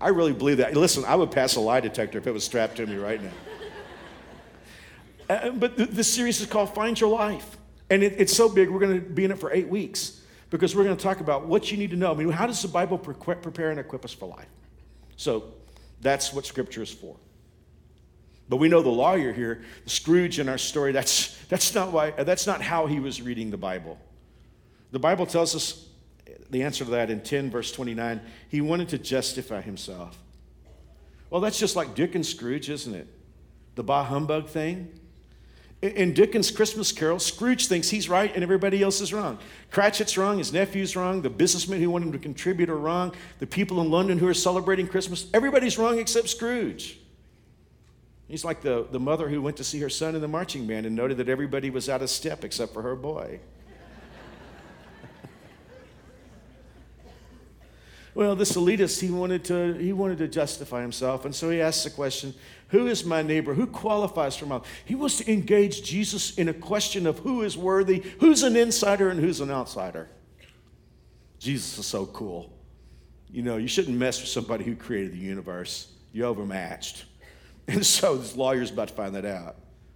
I 0.00 0.08
really 0.08 0.32
believe 0.32 0.58
that. 0.58 0.76
Listen, 0.76 1.04
I 1.04 1.14
would 1.14 1.30
pass 1.30 1.56
a 1.56 1.60
lie 1.60 1.80
detector 1.80 2.18
if 2.18 2.26
it 2.26 2.32
was 2.32 2.44
strapped 2.44 2.76
to 2.76 2.86
me 2.86 2.96
right 2.96 3.22
now. 3.22 3.32
Uh, 5.28 5.50
but 5.50 5.76
the, 5.76 5.86
the, 5.86 6.02
series 6.02 6.40
is 6.40 6.46
called 6.46 6.74
Find 6.74 6.98
Your 6.98 7.10
Life. 7.10 7.58
And 7.90 8.02
it, 8.02 8.14
it's 8.18 8.34
so 8.34 8.48
big, 8.48 8.70
we're 8.70 8.80
going 8.80 8.94
to 8.94 9.00
be 9.00 9.24
in 9.24 9.30
it 9.30 9.38
for 9.38 9.52
eight 9.52 9.68
weeks 9.68 10.22
because 10.48 10.74
we're 10.74 10.84
going 10.84 10.96
to 10.96 11.02
talk 11.02 11.20
about 11.20 11.46
what 11.46 11.70
you 11.70 11.78
need 11.78 11.90
to 11.90 11.96
know. 11.96 12.10
I 12.10 12.14
mean, 12.14 12.30
how 12.30 12.46
does 12.46 12.62
the 12.62 12.68
Bible 12.68 12.98
pre- 12.98 13.36
prepare 13.36 13.70
and 13.70 13.78
equip 13.78 14.04
us 14.04 14.12
for 14.12 14.26
life? 14.26 14.48
So 15.16 15.52
that's 16.00 16.32
what 16.32 16.46
Scripture 16.46 16.82
is 16.82 16.90
for. 16.90 17.16
But 18.48 18.56
we 18.56 18.68
know 18.68 18.82
the 18.82 18.88
lawyer 18.88 19.32
here, 19.32 19.62
Scrooge 19.86 20.40
in 20.40 20.48
our 20.48 20.58
story, 20.58 20.90
that's, 20.90 21.36
that's, 21.48 21.74
not 21.74 21.92
why, 21.92 22.10
that's 22.10 22.46
not 22.46 22.60
how 22.60 22.86
he 22.86 22.98
was 22.98 23.22
reading 23.22 23.50
the 23.50 23.56
Bible. 23.56 23.98
The 24.90 24.98
Bible 24.98 25.26
tells 25.26 25.54
us 25.54 25.86
the 26.50 26.62
answer 26.62 26.84
to 26.84 26.90
that 26.92 27.10
in 27.10 27.20
10, 27.20 27.50
verse 27.50 27.72
29. 27.72 28.20
He 28.48 28.60
wanted 28.60 28.88
to 28.90 28.98
justify 28.98 29.60
himself. 29.60 30.18
Well, 31.30 31.40
that's 31.40 31.58
just 31.58 31.76
like 31.76 31.94
Dickens' 31.94 32.28
Scrooge, 32.28 32.68
isn't 32.68 32.94
it? 32.94 33.06
The 33.76 33.84
bah 33.84 34.04
humbug 34.04 34.48
thing. 34.48 34.92
In 35.80 36.12
Dickens' 36.12 36.50
Christmas 36.50 36.92
Carol, 36.92 37.18
Scrooge 37.18 37.66
thinks 37.66 37.88
he's 37.88 38.08
right 38.08 38.30
and 38.34 38.42
everybody 38.42 38.82
else 38.82 39.00
is 39.00 39.14
wrong. 39.14 39.38
Cratchit's 39.70 40.18
wrong, 40.18 40.36
his 40.36 40.52
nephew's 40.52 40.94
wrong, 40.94 41.22
the 41.22 41.30
businessmen 41.30 41.80
who 41.80 41.88
want 41.88 42.04
him 42.04 42.12
to 42.12 42.18
contribute 42.18 42.68
are 42.68 42.76
wrong, 42.76 43.14
the 43.38 43.46
people 43.46 43.80
in 43.80 43.90
London 43.90 44.18
who 44.18 44.28
are 44.28 44.34
celebrating 44.34 44.86
Christmas, 44.86 45.26
everybody's 45.32 45.78
wrong 45.78 45.98
except 45.98 46.28
Scrooge. 46.28 46.98
He's 48.28 48.44
like 48.44 48.60
the, 48.60 48.86
the 48.90 49.00
mother 49.00 49.28
who 49.28 49.40
went 49.40 49.56
to 49.56 49.64
see 49.64 49.80
her 49.80 49.88
son 49.88 50.14
in 50.14 50.20
the 50.20 50.28
marching 50.28 50.66
band 50.66 50.84
and 50.84 50.94
noted 50.94 51.16
that 51.16 51.30
everybody 51.30 51.70
was 51.70 51.88
out 51.88 52.02
of 52.02 52.10
step 52.10 52.44
except 52.44 52.74
for 52.74 52.82
her 52.82 52.94
boy. 52.94 53.40
Well, 58.14 58.34
this 58.34 58.52
elitist, 58.52 59.00
he 59.00 59.10
wanted, 59.10 59.44
to, 59.44 59.74
he 59.74 59.92
wanted 59.92 60.18
to 60.18 60.28
justify 60.28 60.82
himself, 60.82 61.24
and 61.24 61.34
so 61.34 61.50
he 61.50 61.60
asks 61.60 61.84
the 61.84 61.90
question 61.90 62.34
Who 62.68 62.86
is 62.86 63.04
my 63.04 63.22
neighbor? 63.22 63.54
Who 63.54 63.66
qualifies 63.66 64.36
for 64.36 64.46
my 64.46 64.60
He 64.84 64.94
wants 64.94 65.18
to 65.18 65.30
engage 65.30 65.82
Jesus 65.82 66.36
in 66.36 66.48
a 66.48 66.54
question 66.54 67.06
of 67.06 67.20
who 67.20 67.42
is 67.42 67.56
worthy, 67.56 68.02
who's 68.18 68.42
an 68.42 68.56
insider, 68.56 69.10
and 69.10 69.20
who's 69.20 69.40
an 69.40 69.50
outsider. 69.50 70.08
Jesus 71.38 71.78
is 71.78 71.86
so 71.86 72.06
cool. 72.06 72.52
You 73.30 73.42
know, 73.42 73.56
you 73.56 73.68
shouldn't 73.68 73.96
mess 73.96 74.20
with 74.20 74.28
somebody 74.28 74.64
who 74.64 74.74
created 74.74 75.12
the 75.12 75.18
universe, 75.18 75.88
you're 76.12 76.26
overmatched. 76.26 77.04
And 77.68 77.86
so 77.86 78.16
this 78.16 78.34
lawyer's 78.34 78.72
about 78.72 78.88
to 78.88 78.94
find 78.94 79.14
that 79.14 79.24
out. 79.24 79.54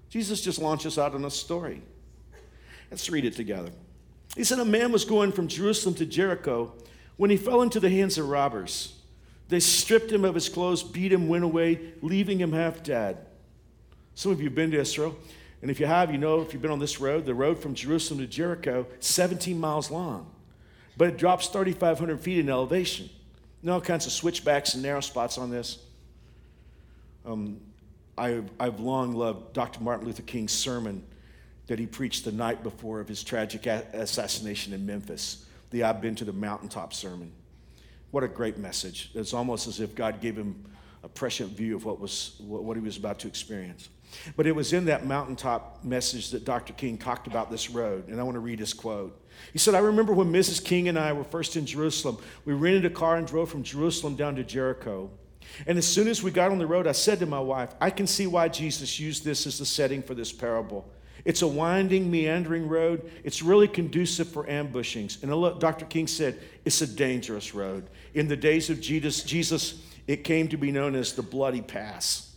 Jesus 0.08 0.40
just 0.40 0.60
launches 0.60 0.96
out 0.96 1.12
on 1.16 1.24
a 1.24 1.30
story. 1.30 1.82
Let's 2.88 3.10
read 3.10 3.24
it 3.24 3.34
together. 3.34 3.72
He 4.36 4.44
said, 4.44 4.60
A 4.60 4.64
man 4.64 4.92
was 4.92 5.04
going 5.04 5.32
from 5.32 5.48
Jerusalem 5.48 5.96
to 5.96 6.06
Jericho 6.06 6.72
when 7.16 7.30
he 7.30 7.36
fell 7.36 7.62
into 7.62 7.80
the 7.80 7.90
hands 7.90 8.18
of 8.18 8.28
robbers. 8.28 8.98
They 9.48 9.60
stripped 9.60 10.10
him 10.10 10.24
of 10.24 10.34
his 10.34 10.48
clothes, 10.48 10.82
beat 10.82 11.12
him, 11.12 11.28
went 11.28 11.44
away, 11.44 11.92
leaving 12.00 12.38
him 12.38 12.52
half 12.52 12.82
dead. 12.82 13.18
Some 14.14 14.32
of 14.32 14.40
you 14.40 14.46
have 14.46 14.54
been 14.54 14.70
to 14.70 14.80
Israel, 14.80 15.16
and 15.60 15.70
if 15.70 15.80
you 15.80 15.86
have, 15.86 16.10
you 16.10 16.18
know 16.18 16.40
if 16.40 16.52
you've 16.52 16.62
been 16.62 16.70
on 16.70 16.78
this 16.78 17.00
road, 17.00 17.26
the 17.26 17.34
road 17.34 17.58
from 17.58 17.74
Jerusalem 17.74 18.20
to 18.20 18.26
Jericho, 18.26 18.86
17 19.00 19.58
miles 19.58 19.90
long, 19.90 20.30
but 20.96 21.08
it 21.08 21.16
drops 21.16 21.48
3,500 21.48 22.20
feet 22.20 22.38
in 22.38 22.48
elevation. 22.48 23.08
And 23.62 23.70
all 23.70 23.80
kinds 23.80 24.04
of 24.04 24.12
switchbacks 24.12 24.74
and 24.74 24.82
narrow 24.82 25.00
spots 25.00 25.38
on 25.38 25.50
this. 25.50 25.78
Um, 27.24 27.60
I've, 28.18 28.50
I've 28.60 28.78
long 28.78 29.14
loved 29.14 29.54
Dr. 29.54 29.80
Martin 29.80 30.06
Luther 30.06 30.22
King's 30.22 30.52
sermon 30.52 31.02
that 31.66 31.78
he 31.78 31.86
preached 31.86 32.24
the 32.24 32.32
night 32.32 32.62
before 32.62 33.00
of 33.00 33.08
his 33.08 33.24
tragic 33.24 33.66
assassination 33.66 34.74
in 34.74 34.84
Memphis, 34.84 35.46
the 35.74 35.82
I've 35.82 36.00
Been 36.00 36.14
to 36.14 36.24
the 36.24 36.32
Mountaintop 36.32 36.94
sermon. 36.94 37.32
What 38.12 38.22
a 38.22 38.28
great 38.28 38.58
message. 38.58 39.10
It's 39.12 39.34
almost 39.34 39.66
as 39.66 39.80
if 39.80 39.96
God 39.96 40.20
gave 40.20 40.36
him 40.36 40.64
a 41.02 41.08
prescient 41.08 41.50
view 41.50 41.74
of 41.74 41.84
what, 41.84 41.98
was, 41.98 42.36
what 42.38 42.76
he 42.76 42.80
was 42.80 42.96
about 42.96 43.18
to 43.18 43.26
experience. 43.26 43.88
But 44.36 44.46
it 44.46 44.52
was 44.52 44.72
in 44.72 44.84
that 44.84 45.04
mountaintop 45.04 45.82
message 45.82 46.30
that 46.30 46.44
Dr. 46.44 46.74
King 46.74 46.96
talked 46.96 47.26
about 47.26 47.50
this 47.50 47.70
road, 47.70 48.06
and 48.06 48.20
I 48.20 48.22
want 48.22 48.36
to 48.36 48.40
read 48.40 48.60
his 48.60 48.72
quote. 48.72 49.20
He 49.52 49.58
said, 49.58 49.74
I 49.74 49.80
remember 49.80 50.12
when 50.12 50.32
Mrs. 50.32 50.64
King 50.64 50.88
and 50.88 50.96
I 50.96 51.12
were 51.12 51.24
first 51.24 51.56
in 51.56 51.66
Jerusalem. 51.66 52.18
We 52.44 52.54
rented 52.54 52.84
a 52.84 52.90
car 52.90 53.16
and 53.16 53.26
drove 53.26 53.50
from 53.50 53.64
Jerusalem 53.64 54.14
down 54.14 54.36
to 54.36 54.44
Jericho. 54.44 55.10
And 55.66 55.76
as 55.76 55.88
soon 55.88 56.06
as 56.06 56.22
we 56.22 56.30
got 56.30 56.52
on 56.52 56.58
the 56.58 56.68
road, 56.68 56.86
I 56.86 56.92
said 56.92 57.18
to 57.18 57.26
my 57.26 57.40
wife, 57.40 57.74
I 57.80 57.90
can 57.90 58.06
see 58.06 58.28
why 58.28 58.46
Jesus 58.46 59.00
used 59.00 59.24
this 59.24 59.44
as 59.44 59.58
the 59.58 59.66
setting 59.66 60.04
for 60.04 60.14
this 60.14 60.32
parable. 60.32 60.88
It's 61.24 61.42
a 61.42 61.46
winding, 61.46 62.10
meandering 62.10 62.68
road. 62.68 63.10
It's 63.24 63.42
really 63.42 63.66
conducive 63.66 64.28
for 64.28 64.44
ambushings. 64.44 65.22
And 65.22 65.60
Dr. 65.60 65.86
King 65.86 66.06
said, 66.06 66.38
it's 66.64 66.82
a 66.82 66.86
dangerous 66.86 67.54
road. 67.54 67.88
In 68.12 68.28
the 68.28 68.36
days 68.36 68.68
of 68.68 68.80
Jesus, 68.80 69.22
Jesus, 69.22 69.82
it 70.06 70.22
came 70.22 70.48
to 70.48 70.58
be 70.58 70.70
known 70.70 70.94
as 70.94 71.14
the 71.14 71.22
Bloody 71.22 71.62
Pass. 71.62 72.34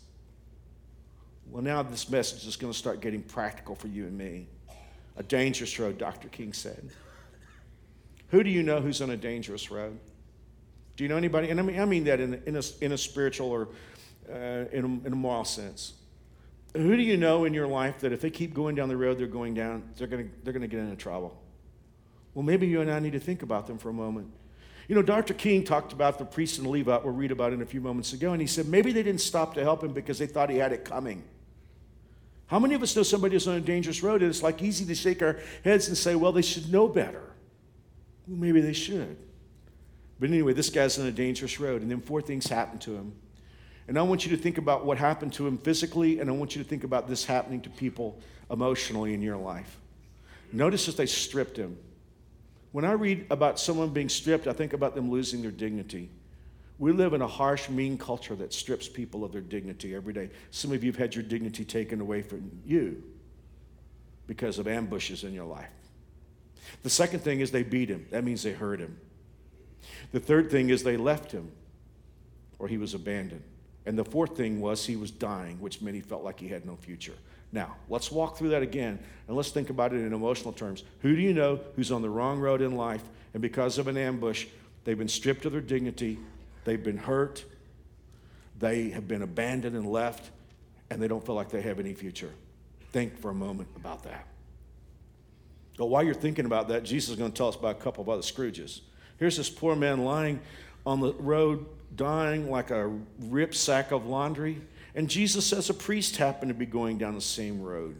Well, 1.49 1.63
now 1.63 1.83
this 1.83 2.09
message 2.09 2.47
is 2.47 2.55
going 2.55 2.71
to 2.71 2.77
start 2.77 3.01
getting 3.01 3.21
practical 3.21 3.75
for 3.75 3.87
you 3.87 4.05
and 4.05 4.17
me. 4.17 4.47
A 5.17 5.23
dangerous 5.23 5.77
road, 5.79 5.97
Dr. 5.97 6.29
King 6.29 6.53
said. 6.53 6.89
Who 8.29 8.43
do 8.43 8.49
you 8.49 8.63
know 8.63 8.79
who's 8.79 9.01
on 9.01 9.09
a 9.09 9.17
dangerous 9.17 9.71
road? 9.71 9.97
Do 10.95 11.03
you 11.03 11.09
know 11.09 11.17
anybody? 11.17 11.49
And 11.49 11.59
I 11.59 11.63
mean, 11.63 11.79
I 11.79 11.85
mean 11.85 12.03
that 12.05 12.19
in, 12.19 12.41
in, 12.45 12.55
a, 12.55 12.61
in 12.81 12.91
a 12.91 12.97
spiritual 12.97 13.49
or 13.49 13.69
uh, 14.31 14.65
in, 14.71 15.01
a, 15.03 15.07
in 15.07 15.13
a 15.13 15.15
moral 15.15 15.45
sense. 15.45 15.93
Who 16.75 16.95
do 16.95 17.01
you 17.01 17.17
know 17.17 17.45
in 17.45 17.53
your 17.53 17.67
life 17.67 17.99
that 17.99 18.11
if 18.11 18.21
they 18.21 18.29
keep 18.29 18.53
going 18.53 18.75
down 18.75 18.89
the 18.89 18.97
road 18.97 19.17
they're 19.17 19.27
going 19.27 19.53
down, 19.53 19.89
they're 19.97 20.07
going 20.07 20.25
to 20.25 20.31
they're 20.43 20.53
going 20.53 20.61
to 20.61 20.67
get 20.67 20.79
into 20.79 20.95
trouble? 20.95 21.41
Well, 22.33 22.43
maybe 22.43 22.67
you 22.67 22.81
and 22.81 22.91
I 22.91 22.99
need 22.99 23.13
to 23.13 23.19
think 23.19 23.41
about 23.41 23.65
them 23.67 23.77
for 23.77 23.89
a 23.89 23.93
moment. 23.93 24.31
You 24.87 24.95
know, 24.95 25.01
Dr. 25.01 25.33
King 25.33 25.63
talked 25.63 25.91
about 25.91 26.17
the 26.17 26.25
priest 26.25 26.59
and 26.59 26.67
the 26.67 26.69
Levite 26.69 27.03
we'll 27.03 27.13
read 27.13 27.31
about 27.31 27.51
in 27.51 27.61
a 27.61 27.65
few 27.65 27.81
moments 27.81 28.13
ago, 28.13 28.31
and 28.31 28.41
he 28.41 28.47
said 28.47 28.67
maybe 28.67 28.91
they 28.91 29.03
didn't 29.03 29.21
stop 29.21 29.53
to 29.55 29.63
help 29.63 29.83
him 29.83 29.91
because 29.91 30.19
they 30.19 30.27
thought 30.27 30.49
he 30.49 30.57
had 30.57 30.71
it 30.71 30.85
coming. 30.85 31.23
How 32.47 32.59
many 32.59 32.75
of 32.75 32.83
us 32.83 32.95
know 32.95 33.03
somebody 33.03 33.35
who's 33.35 33.47
on 33.47 33.55
a 33.55 33.61
dangerous 33.61 34.01
road 34.01 34.21
and 34.21 34.29
it's 34.29 34.41
like 34.41 34.61
easy 34.61 34.85
to 34.85 34.95
shake 34.95 35.21
our 35.21 35.37
heads 35.65 35.89
and 35.89 35.97
say, 35.97 36.15
well, 36.15 36.31
they 36.31 36.41
should 36.41 36.71
know 36.71 36.87
better? 36.87 37.23
Well, 38.27 38.37
maybe 38.37 38.61
they 38.61 38.73
should. 38.73 39.17
But 40.19 40.29
anyway, 40.29 40.53
this 40.53 40.69
guy's 40.69 40.97
on 40.97 41.05
a 41.05 41.11
dangerous 41.11 41.59
road, 41.59 41.81
and 41.81 41.91
then 41.91 42.01
four 42.01 42.21
things 42.21 42.47
happen 42.47 42.79
to 42.79 42.95
him. 42.95 43.13
And 43.87 43.97
I 43.97 44.01
want 44.01 44.25
you 44.25 44.35
to 44.35 44.41
think 44.41 44.57
about 44.57 44.85
what 44.85 44.97
happened 44.97 45.33
to 45.33 45.47
him 45.47 45.57
physically, 45.57 46.19
and 46.19 46.29
I 46.29 46.33
want 46.33 46.55
you 46.55 46.63
to 46.63 46.67
think 46.67 46.83
about 46.83 47.07
this 47.07 47.23
happening 47.25 47.61
to 47.61 47.69
people 47.69 48.19
emotionally 48.51 49.13
in 49.13 49.21
your 49.21 49.37
life. 49.37 49.77
Notice 50.51 50.85
that 50.87 50.97
they 50.97 51.05
stripped 51.05 51.57
him. 51.57 51.77
When 52.73 52.83
I 52.83 52.91
read 52.91 53.27
about 53.29 53.59
someone 53.59 53.89
being 53.89 54.09
stripped, 54.09 54.47
I 54.47 54.53
think 54.53 54.73
about 54.73 54.93
them 54.93 55.09
losing 55.09 55.41
their 55.41 55.51
dignity. 55.51 56.09
We 56.79 56.91
live 56.91 57.13
in 57.13 57.21
a 57.21 57.27
harsh, 57.27 57.69
mean 57.69 57.97
culture 57.97 58.35
that 58.35 58.53
strips 58.53 58.87
people 58.87 59.23
of 59.23 59.31
their 59.31 59.41
dignity 59.41 59.95
every 59.95 60.13
day. 60.13 60.29
Some 60.51 60.71
of 60.71 60.83
you 60.83 60.91
have 60.91 60.99
had 60.99 61.15
your 61.15 61.23
dignity 61.23 61.65
taken 61.65 62.01
away 62.01 62.21
from 62.21 62.51
you 62.65 63.01
because 64.27 64.59
of 64.59 64.67
ambushes 64.67 65.23
in 65.23 65.33
your 65.33 65.45
life. 65.45 65.69
The 66.83 66.89
second 66.89 67.21
thing 67.21 67.39
is 67.39 67.51
they 67.51 67.63
beat 67.63 67.89
him. 67.89 68.05
That 68.11 68.23
means 68.23 68.43
they 68.43 68.51
hurt 68.51 68.79
him. 68.79 68.99
The 70.11 70.19
third 70.19 70.51
thing 70.51 70.69
is 70.69 70.83
they 70.83 70.97
left 70.97 71.31
him 71.31 71.51
or 72.59 72.67
he 72.67 72.77
was 72.77 72.93
abandoned. 72.93 73.43
And 73.87 73.97
the 73.97 74.03
fourth 74.03 74.35
thing 74.35 74.59
was 74.59 74.85
he 74.85 74.97
was 74.97 75.11
dying, 75.11 75.61
which 75.61 75.77
he 75.77 76.01
felt 76.01 76.21
like 76.21 76.41
he 76.41 76.49
had 76.49 76.65
no 76.65 76.75
future. 76.75 77.13
Now, 77.53 77.77
let's 77.87 78.11
walk 78.11 78.37
through 78.37 78.49
that 78.49 78.61
again 78.61 78.99
and 79.27 79.37
let's 79.37 79.51
think 79.51 79.69
about 79.69 79.93
it 79.93 80.01
in 80.01 80.11
emotional 80.11 80.51
terms. 80.51 80.83
Who 80.99 81.15
do 81.15 81.21
you 81.21 81.33
know 81.33 81.61
who's 81.77 81.89
on 81.89 82.01
the 82.01 82.09
wrong 82.09 82.37
road 82.39 82.61
in 82.61 82.75
life 82.75 83.01
and 83.33 83.41
because 83.41 83.77
of 83.77 83.87
an 83.87 83.95
ambush, 83.95 84.45
they've 84.83 84.97
been 84.97 85.07
stripped 85.07 85.45
of 85.45 85.53
their 85.53 85.61
dignity, 85.61 86.19
they've 86.65 86.83
been 86.83 86.97
hurt, 86.97 87.45
they 88.59 88.89
have 88.89 89.07
been 89.07 89.21
abandoned 89.21 89.77
and 89.77 89.87
left, 89.89 90.31
and 90.89 91.01
they 91.01 91.07
don't 91.07 91.25
feel 91.25 91.35
like 91.35 91.49
they 91.49 91.61
have 91.61 91.79
any 91.79 91.93
future? 91.93 92.31
Think 92.91 93.17
for 93.17 93.31
a 93.31 93.33
moment 93.33 93.69
about 93.77 94.03
that. 94.03 94.27
But 95.77 95.85
while 95.85 96.03
you're 96.03 96.13
thinking 96.13 96.45
about 96.45 96.67
that, 96.67 96.83
Jesus 96.83 97.11
is 97.11 97.15
going 97.15 97.31
to 97.31 97.37
tell 97.37 97.47
us 97.47 97.55
about 97.55 97.77
a 97.77 97.81
couple 97.81 98.01
of 98.01 98.09
other 98.09 98.21
Scrooges. 98.21 98.81
Here's 99.17 99.37
this 99.37 99.49
poor 99.49 99.77
man 99.77 100.03
lying 100.03 100.41
on 100.87 101.01
the 101.01 101.13
road, 101.15 101.65
dying 101.97 102.49
like 102.49 102.71
a 102.71 102.87
ripped 103.19 103.55
sack 103.55 103.91
of 103.91 104.07
laundry. 104.07 104.61
And 104.95 105.09
Jesus 105.09 105.45
says 105.45 105.69
a 105.69 105.73
priest 105.73 106.15
happened 106.15 106.49
to 106.49 106.55
be 106.55 106.65
going 106.65 106.97
down 106.97 107.13
the 107.13 107.21
same 107.21 107.61
road. 107.61 107.97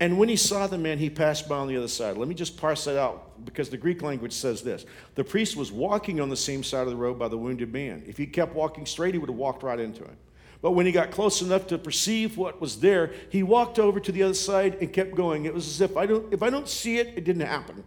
And 0.00 0.18
when 0.18 0.30
he 0.30 0.36
saw 0.36 0.66
the 0.66 0.78
man, 0.78 0.98
he 0.98 1.10
passed 1.10 1.48
by 1.48 1.56
on 1.56 1.68
the 1.68 1.76
other 1.76 1.88
side. 1.88 2.16
Let 2.16 2.28
me 2.28 2.34
just 2.34 2.56
parse 2.56 2.84
that 2.84 2.98
out 2.98 3.44
because 3.44 3.68
the 3.68 3.76
Greek 3.76 4.00
language 4.00 4.32
says 4.32 4.62
this. 4.62 4.86
The 5.16 5.24
priest 5.24 5.54
was 5.54 5.70
walking 5.70 6.18
on 6.18 6.30
the 6.30 6.36
same 6.36 6.64
side 6.64 6.82
of 6.82 6.88
the 6.88 6.96
road 6.96 7.18
by 7.18 7.28
the 7.28 7.36
wounded 7.38 7.72
man. 7.72 8.02
If 8.06 8.16
he 8.16 8.26
kept 8.26 8.54
walking 8.54 8.86
straight, 8.86 9.14
he 9.14 9.18
would 9.18 9.28
have 9.28 9.38
walked 9.38 9.62
right 9.62 9.78
into 9.78 10.02
him. 10.02 10.16
But 10.62 10.72
when 10.72 10.86
he 10.86 10.92
got 10.92 11.10
close 11.10 11.42
enough 11.42 11.66
to 11.68 11.78
perceive 11.78 12.38
what 12.38 12.58
was 12.58 12.80
there, 12.80 13.12
he 13.28 13.42
walked 13.42 13.78
over 13.78 14.00
to 14.00 14.12
the 14.12 14.22
other 14.22 14.34
side 14.34 14.78
and 14.80 14.90
kept 14.92 15.14
going. 15.14 15.44
It 15.44 15.52
was 15.52 15.68
as 15.68 15.80
if 15.82 15.96
I 15.96 16.06
don't, 16.06 16.32
if 16.32 16.42
I 16.42 16.48
don't 16.48 16.68
see 16.68 16.98
it, 16.98 17.08
it 17.16 17.24
didn't 17.24 17.46
happen. 17.46 17.84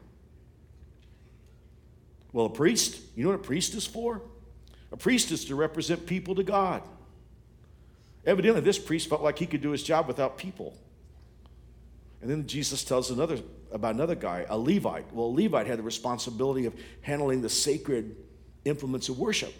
Well, 2.31 2.45
a 2.45 2.49
priest, 2.49 2.99
you 3.15 3.23
know 3.23 3.31
what 3.31 3.39
a 3.39 3.43
priest 3.43 3.73
is 3.75 3.85
for? 3.85 4.21
A 4.91 4.97
priest 4.97 5.31
is 5.31 5.45
to 5.45 5.55
represent 5.55 6.05
people 6.05 6.35
to 6.35 6.43
God. 6.43 6.83
Evidently, 8.25 8.61
this 8.61 8.77
priest 8.77 9.09
felt 9.09 9.21
like 9.21 9.39
he 9.39 9.45
could 9.45 9.61
do 9.61 9.71
his 9.71 9.83
job 9.83 10.07
without 10.07 10.37
people. 10.37 10.77
And 12.21 12.29
then 12.29 12.47
Jesus 12.47 12.83
tells 12.83 13.11
another 13.11 13.39
about 13.71 13.95
another 13.95 14.15
guy, 14.15 14.45
a 14.49 14.57
Levite. 14.57 15.13
Well, 15.13 15.27
a 15.27 15.35
Levite 15.41 15.67
had 15.67 15.79
the 15.79 15.83
responsibility 15.83 16.65
of 16.65 16.73
handling 17.01 17.41
the 17.41 17.49
sacred 17.49 18.15
implements 18.65 19.09
of 19.09 19.19
worship. 19.19 19.53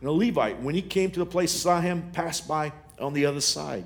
And 0.00 0.08
a 0.08 0.12
Levite, 0.12 0.60
when 0.60 0.74
he 0.74 0.82
came 0.82 1.10
to 1.12 1.18
the 1.18 1.26
place, 1.26 1.52
saw 1.52 1.80
him 1.80 2.10
pass 2.12 2.40
by 2.40 2.72
on 2.98 3.12
the 3.12 3.26
other 3.26 3.40
side. 3.40 3.84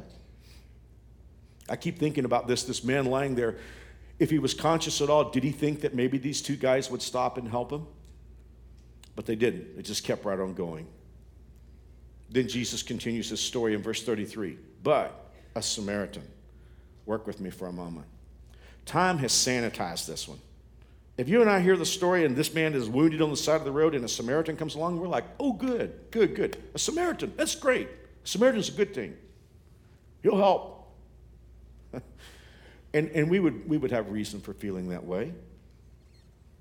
I 1.69 1.77
keep 1.77 1.99
thinking 1.99 2.25
about 2.25 2.49
this 2.49 2.63
this 2.63 2.83
man 2.83 3.07
lying 3.07 3.35
there. 3.35 3.59
If 4.19 4.31
he 4.31 4.39
was 4.39 4.55
conscious 4.55 5.01
at 5.01 5.11
all, 5.11 5.31
did 5.31 5.45
he 5.45 5.53
think 5.53 5.81
that 5.83 5.95
maybe 5.95 6.19
these 6.19 6.43
two 6.43 6.57
guys 6.57 6.91
would 6.91 7.03
stop 7.03 7.39
and 7.39 7.49
help 7.49 7.71
him? 7.71 7.87
But 9.15 9.27
they 9.27 9.37
didn't. 9.37 9.77
They 9.77 9.83
just 9.83 10.05
kept 10.05 10.25
right 10.25 10.39
on 10.39 10.55
going. 10.55 10.87
Then 12.31 12.49
Jesus 12.49 12.83
continues 12.83 13.31
his 13.31 13.41
story 13.41 13.75
in 13.75 13.83
verse 13.83 14.03
33. 14.03 14.59
But 14.83 15.33
a 15.55 15.63
Samaritan, 15.63 16.23
work 17.07 17.27
with 17.27 17.41
me 17.41 17.51
for 17.51 17.69
a 17.69 17.73
moment. 17.73 18.07
Time 18.85 19.19
has 19.19 19.33
sanitized 19.33 20.07
this 20.07 20.29
one. 20.29 20.39
If 21.17 21.29
you 21.29 21.41
and 21.41 21.51
I 21.51 21.61
hear 21.61 21.77
the 21.77 21.85
story 21.85 22.25
and 22.25 22.37
this 22.37 22.55
man 22.55 22.75
is 22.75 22.89
wounded 22.89 23.21
on 23.21 23.31
the 23.31 23.37
side 23.37 23.57
of 23.57 23.65
the 23.65 23.73
road 23.73 23.95
and 23.95 24.05
a 24.05 24.09
Samaritan 24.09 24.57
comes 24.57 24.77
along, 24.77 25.01
we're 25.01 25.09
like, 25.09 25.25
oh, 25.41 25.53
good, 25.53 25.93
good, 26.13 26.35
good. 26.35 26.57
A 26.75 26.79
Samaritan, 26.79 27.33
that's 27.37 27.57
great. 27.57 27.89
A 28.25 28.29
Samaritan's 28.29 28.69
a 28.69 28.73
good 28.73 28.95
thing. 28.95 29.17
He'll 30.23 30.39
help. 30.39 30.95
and 32.95 33.09
and 33.11 33.31
we, 33.31 33.41
would, 33.41 33.69
we 33.69 33.77
would 33.77 33.91
have 33.91 34.11
reason 34.11 34.41
for 34.41 34.55
feeling 34.55 34.89
that 34.89 35.05
way 35.05 35.33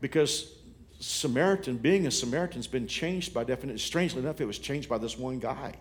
because 0.01 0.53
Samaritan, 0.99 1.77
being 1.77 2.07
a 2.07 2.11
Samaritan, 2.11 2.57
has 2.57 2.67
been 2.67 2.87
changed 2.87 3.33
by 3.33 3.43
definition. 3.43 3.77
Strangely 3.77 4.21
enough, 4.21 4.41
it 4.41 4.45
was 4.45 4.59
changed 4.59 4.89
by 4.89 4.97
this 4.97 5.17
one 5.17 5.39
guy. 5.39 5.73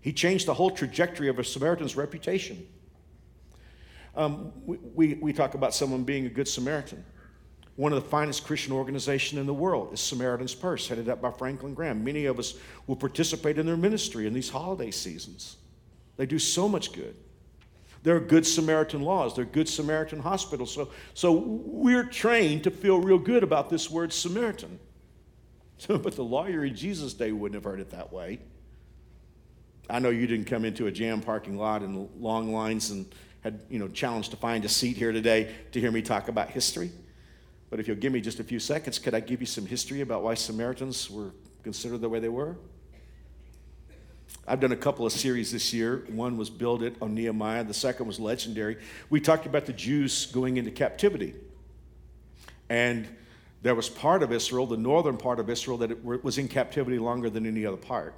He 0.00 0.12
changed 0.12 0.46
the 0.46 0.54
whole 0.54 0.70
trajectory 0.70 1.28
of 1.28 1.38
a 1.38 1.44
Samaritan's 1.44 1.96
reputation. 1.96 2.66
Um, 4.16 4.52
we, 4.66 4.78
we, 4.94 5.14
we 5.14 5.32
talk 5.32 5.54
about 5.54 5.74
someone 5.74 6.04
being 6.04 6.26
a 6.26 6.28
good 6.28 6.48
Samaritan. 6.48 7.04
One 7.76 7.92
of 7.92 8.02
the 8.02 8.08
finest 8.08 8.44
Christian 8.44 8.72
organizations 8.72 9.40
in 9.40 9.46
the 9.46 9.54
world 9.54 9.92
is 9.92 10.00
Samaritan's 10.00 10.54
Purse, 10.54 10.88
headed 10.88 11.08
up 11.08 11.22
by 11.22 11.30
Franklin 11.30 11.74
Graham. 11.74 12.02
Many 12.02 12.26
of 12.26 12.38
us 12.38 12.54
will 12.86 12.96
participate 12.96 13.56
in 13.56 13.66
their 13.66 13.76
ministry 13.76 14.26
in 14.26 14.34
these 14.34 14.50
holiday 14.50 14.90
seasons. 14.90 15.56
They 16.16 16.26
do 16.26 16.38
so 16.38 16.68
much 16.68 16.92
good. 16.92 17.14
There 18.02 18.16
are 18.16 18.20
good 18.20 18.46
Samaritan 18.46 19.02
laws, 19.02 19.36
there 19.36 19.42
are 19.42 19.48
good 19.48 19.68
Samaritan 19.68 20.20
hospitals. 20.20 20.72
So, 20.72 20.90
so 21.14 21.32
we're 21.32 22.04
trained 22.04 22.64
to 22.64 22.70
feel 22.70 22.98
real 23.00 23.18
good 23.18 23.42
about 23.42 23.68
this 23.68 23.90
word 23.90 24.12
Samaritan. 24.12 24.78
but 25.88 26.14
the 26.14 26.24
lawyer 26.24 26.64
in 26.64 26.74
Jesus' 26.74 27.14
day 27.14 27.32
wouldn't 27.32 27.54
have 27.54 27.64
heard 27.64 27.80
it 27.80 27.90
that 27.90 28.12
way. 28.12 28.40
I 29.88 29.98
know 29.98 30.10
you 30.10 30.26
didn't 30.26 30.46
come 30.46 30.64
into 30.64 30.86
a 30.86 30.92
jam 30.92 31.20
parking 31.20 31.56
lot 31.56 31.82
and 31.82 32.08
long 32.18 32.52
lines 32.52 32.90
and 32.90 33.12
had 33.42 33.60
you 33.68 33.78
know 33.78 33.88
challenged 33.88 34.30
to 34.30 34.36
find 34.36 34.64
a 34.64 34.68
seat 34.68 34.96
here 34.96 35.12
today 35.12 35.54
to 35.72 35.80
hear 35.80 35.90
me 35.90 36.02
talk 36.02 36.28
about 36.28 36.50
history. 36.50 36.90
But 37.70 37.80
if 37.80 37.88
you'll 37.88 37.96
give 37.96 38.12
me 38.12 38.20
just 38.20 38.40
a 38.40 38.44
few 38.44 38.58
seconds, 38.58 38.98
could 38.98 39.14
I 39.14 39.20
give 39.20 39.40
you 39.40 39.46
some 39.46 39.66
history 39.66 40.00
about 40.00 40.22
why 40.22 40.34
Samaritans 40.34 41.10
were 41.10 41.30
considered 41.62 42.00
the 42.00 42.08
way 42.08 42.18
they 42.18 42.28
were? 42.28 42.56
I've 44.46 44.60
done 44.60 44.72
a 44.72 44.76
couple 44.76 45.06
of 45.06 45.12
series 45.12 45.52
this 45.52 45.72
year. 45.72 46.04
One 46.08 46.36
was 46.36 46.50
Build 46.50 46.82
It 46.82 46.96
on 47.00 47.14
Nehemiah, 47.14 47.64
the 47.64 47.74
second 47.74 48.06
was 48.06 48.18
Legendary. 48.18 48.78
We 49.08 49.20
talked 49.20 49.46
about 49.46 49.66
the 49.66 49.72
Jews 49.72 50.26
going 50.26 50.56
into 50.56 50.70
captivity. 50.70 51.34
And 52.68 53.08
there 53.62 53.74
was 53.74 53.88
part 53.88 54.22
of 54.22 54.32
Israel, 54.32 54.66
the 54.66 54.76
northern 54.76 55.16
part 55.16 55.38
of 55.38 55.50
Israel, 55.50 55.78
that 55.78 56.04
was 56.04 56.38
in 56.38 56.48
captivity 56.48 56.98
longer 56.98 57.28
than 57.28 57.46
any 57.46 57.66
other 57.66 57.76
part. 57.76 58.14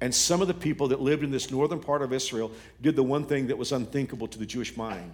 And 0.00 0.14
some 0.14 0.40
of 0.40 0.48
the 0.48 0.54
people 0.54 0.88
that 0.88 1.00
lived 1.00 1.24
in 1.24 1.30
this 1.30 1.50
northern 1.50 1.80
part 1.80 2.02
of 2.02 2.12
Israel 2.12 2.52
did 2.80 2.94
the 2.94 3.02
one 3.02 3.24
thing 3.24 3.48
that 3.48 3.58
was 3.58 3.72
unthinkable 3.72 4.28
to 4.28 4.38
the 4.38 4.46
Jewish 4.46 4.76
mind 4.76 5.12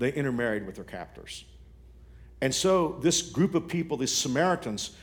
they 0.00 0.12
intermarried 0.12 0.66
with 0.66 0.74
their 0.76 0.84
captors. 0.84 1.44
And 2.40 2.54
so, 2.54 2.98
this 3.02 3.20
group 3.20 3.54
of 3.54 3.68
people, 3.68 3.98
these 3.98 4.12
Samaritans, 4.12 4.96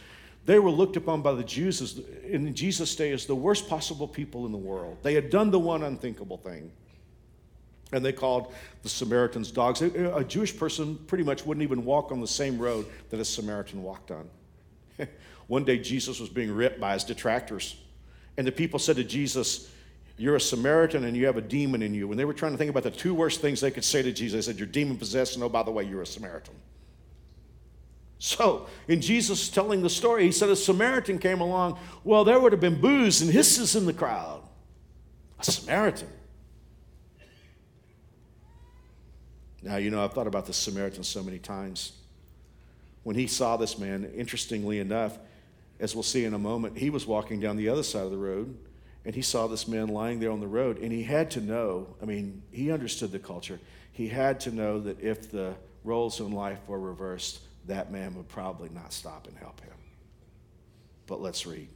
they 0.48 0.60
were 0.60 0.72
looked 0.72 0.96
upon 0.96 1.22
by 1.22 1.34
the 1.34 1.44
Jews 1.44 1.82
as, 1.82 2.00
in 2.24 2.56
Jesus' 2.56 2.96
day 2.96 3.12
as 3.12 3.26
the 3.26 3.36
worst 3.36 3.68
possible 3.68 4.08
people 4.08 4.46
in 4.46 4.54
the 4.54 4.58
world. 4.58 4.98
They 5.04 5.14
had 5.14 5.30
done 5.30 5.52
the 5.52 5.60
one 5.60 5.84
unthinkable 5.84 6.38
thing. 6.38 6.72
And 7.92 8.04
they 8.04 8.14
called 8.14 8.54
the 8.82 8.88
Samaritans 8.88 9.52
dogs. 9.52 9.82
A 9.82 10.24
Jewish 10.24 10.58
person 10.58 10.96
pretty 11.08 11.26
much 11.26 11.46
wouldn't 11.46 11.64
even 11.64 11.84
walk 11.84 12.14
on 12.14 12.22
the 12.22 12.28
same 12.28 12.58
road 12.60 12.86
that 13.10 13.20
a 13.20 13.26
Samaritan 13.26 13.84
walked 13.84 14.10
on. 14.10 14.30
one 15.48 15.66
day, 15.66 15.78
Jesus 15.78 16.18
was 16.18 16.30
being 16.30 16.52
ripped 16.52 16.80
by 16.80 16.94
his 16.94 17.04
detractors. 17.04 17.76
And 18.38 18.48
the 18.48 18.52
people 18.52 18.80
said 18.80 18.96
to 18.96 19.04
Jesus, 19.04 19.70
You're 20.18 20.38
a 20.38 20.42
Samaritan 20.42 21.04
and 21.04 21.16
you 21.16 21.26
have 21.26 21.36
a 21.36 21.42
demon 21.42 21.82
in 21.82 21.94
you. 21.94 22.08
When 22.08 22.18
they 22.18 22.26
were 22.26 22.34
trying 22.34 22.54
to 22.54 22.58
think 22.58 22.70
about 22.70 22.84
the 22.84 22.92
two 22.92 23.14
worst 23.14 23.42
things 23.42 23.60
they 23.60 23.72
could 23.72 23.86
say 23.86 24.02
to 24.02 24.14
Jesus, 24.14 24.46
they 24.46 24.52
said, 24.54 24.60
You're 24.60 24.68
demon 24.68 24.96
possessed, 24.96 25.36
and 25.36 25.44
oh, 25.44 25.50
by 25.50 25.64
the 25.64 25.72
way, 25.72 25.84
you're 25.84 26.04
a 26.04 26.08
Samaritan. 26.08 26.56
So, 28.20 28.68
in 28.88 29.00
Jesus 29.02 29.50
telling 29.50 29.84
the 29.84 29.90
story, 29.90 30.24
he 30.24 30.32
said 30.32 30.50
a 30.50 30.56
Samaritan 30.56 31.20
came 31.20 31.40
along. 31.40 31.80
Well, 32.04 32.24
there 32.24 32.40
would 32.40 32.52
have 32.52 32.62
been 32.62 32.82
boos 32.82 33.22
and 33.22 33.32
hisses 33.32 33.76
in 33.76 33.86
the 33.86 33.94
crowd. 33.94 34.42
A 35.40 35.44
Samaritan. 35.44 36.10
Now, 39.62 39.78
you 39.78 39.92
know, 39.92 40.04
I've 40.04 40.14
thought 40.14 40.28
about 40.28 40.46
the 40.46 40.54
Samaritan 40.54 41.04
so 41.04 41.22
many 41.22 41.38
times. 41.38 41.92
When 43.04 43.16
he 43.16 43.28
saw 43.28 43.56
this 43.58 43.78
man, 43.78 44.12
interestingly 44.16 44.80
enough, 44.80 45.18
as 45.80 45.94
we'll 45.94 46.04
see 46.04 46.26
in 46.26 46.34
a 46.34 46.40
moment, 46.40 46.78
he 46.78 46.90
was 46.90 47.06
walking 47.06 47.40
down 47.40 47.56
the 47.56 47.70
other 47.70 47.84
side 47.84 48.04
of 48.04 48.12
the 48.12 48.18
road 48.18 48.58
and 49.08 49.16
he 49.16 49.22
saw 49.22 49.48
this 49.48 49.70
man 49.70 49.88
lying 49.88 50.20
there 50.20 50.32
on 50.32 50.42
the 50.42 50.48
road. 50.48 50.80
And 50.80 50.92
he 50.92 51.02
had 51.02 51.32
to 51.32 51.42
know, 51.42 51.96
I 52.02 52.06
mean, 52.06 52.42
he 52.52 52.72
understood 52.72 53.14
the 53.14 53.20
culture. 53.20 53.58
He 53.94 54.10
had 54.10 54.42
to 54.42 54.52
know 54.52 54.82
that 54.82 55.00
if 55.00 55.32
the 55.32 55.56
roles 55.86 56.20
in 56.20 56.34
life 56.34 56.60
were 56.68 56.80
reversed, 56.80 57.40
that 57.68 57.92
man 57.92 58.16
would 58.16 58.28
probably 58.28 58.70
not 58.70 58.94
stop 58.94 59.28
and 59.28 59.38
help 59.38 59.62
him. 59.62 59.74
But 61.06 61.22
let's 61.22 61.46
read. 61.46 61.70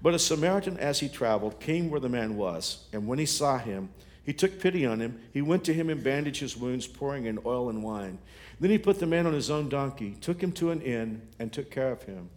But 0.00 0.14
a 0.14 0.18
Samaritan, 0.18 0.78
as 0.78 1.00
he 1.00 1.08
traveled, 1.08 1.60
came 1.60 1.90
where 1.90 2.00
the 2.00 2.08
man 2.08 2.36
was, 2.36 2.86
and 2.92 3.06
when 3.06 3.18
he 3.18 3.26
saw 3.26 3.58
him, 3.58 3.90
he 4.24 4.32
took 4.32 4.60
pity 4.60 4.86
on 4.86 5.00
him. 5.00 5.20
He 5.32 5.42
went 5.42 5.64
to 5.64 5.74
him 5.74 5.90
and 5.90 6.02
bandaged 6.02 6.40
his 6.40 6.56
wounds, 6.56 6.86
pouring 6.86 7.26
in 7.26 7.38
oil 7.44 7.68
and 7.68 7.82
wine. 7.82 8.18
Then 8.60 8.70
he 8.70 8.78
put 8.78 9.00
the 9.00 9.06
man 9.06 9.26
on 9.26 9.32
his 9.32 9.50
own 9.50 9.68
donkey, 9.68 10.16
took 10.20 10.40
him 10.40 10.52
to 10.52 10.70
an 10.70 10.80
inn, 10.80 11.22
and 11.38 11.52
took 11.52 11.70
care 11.70 11.90
of 11.90 12.02
him. 12.04 12.30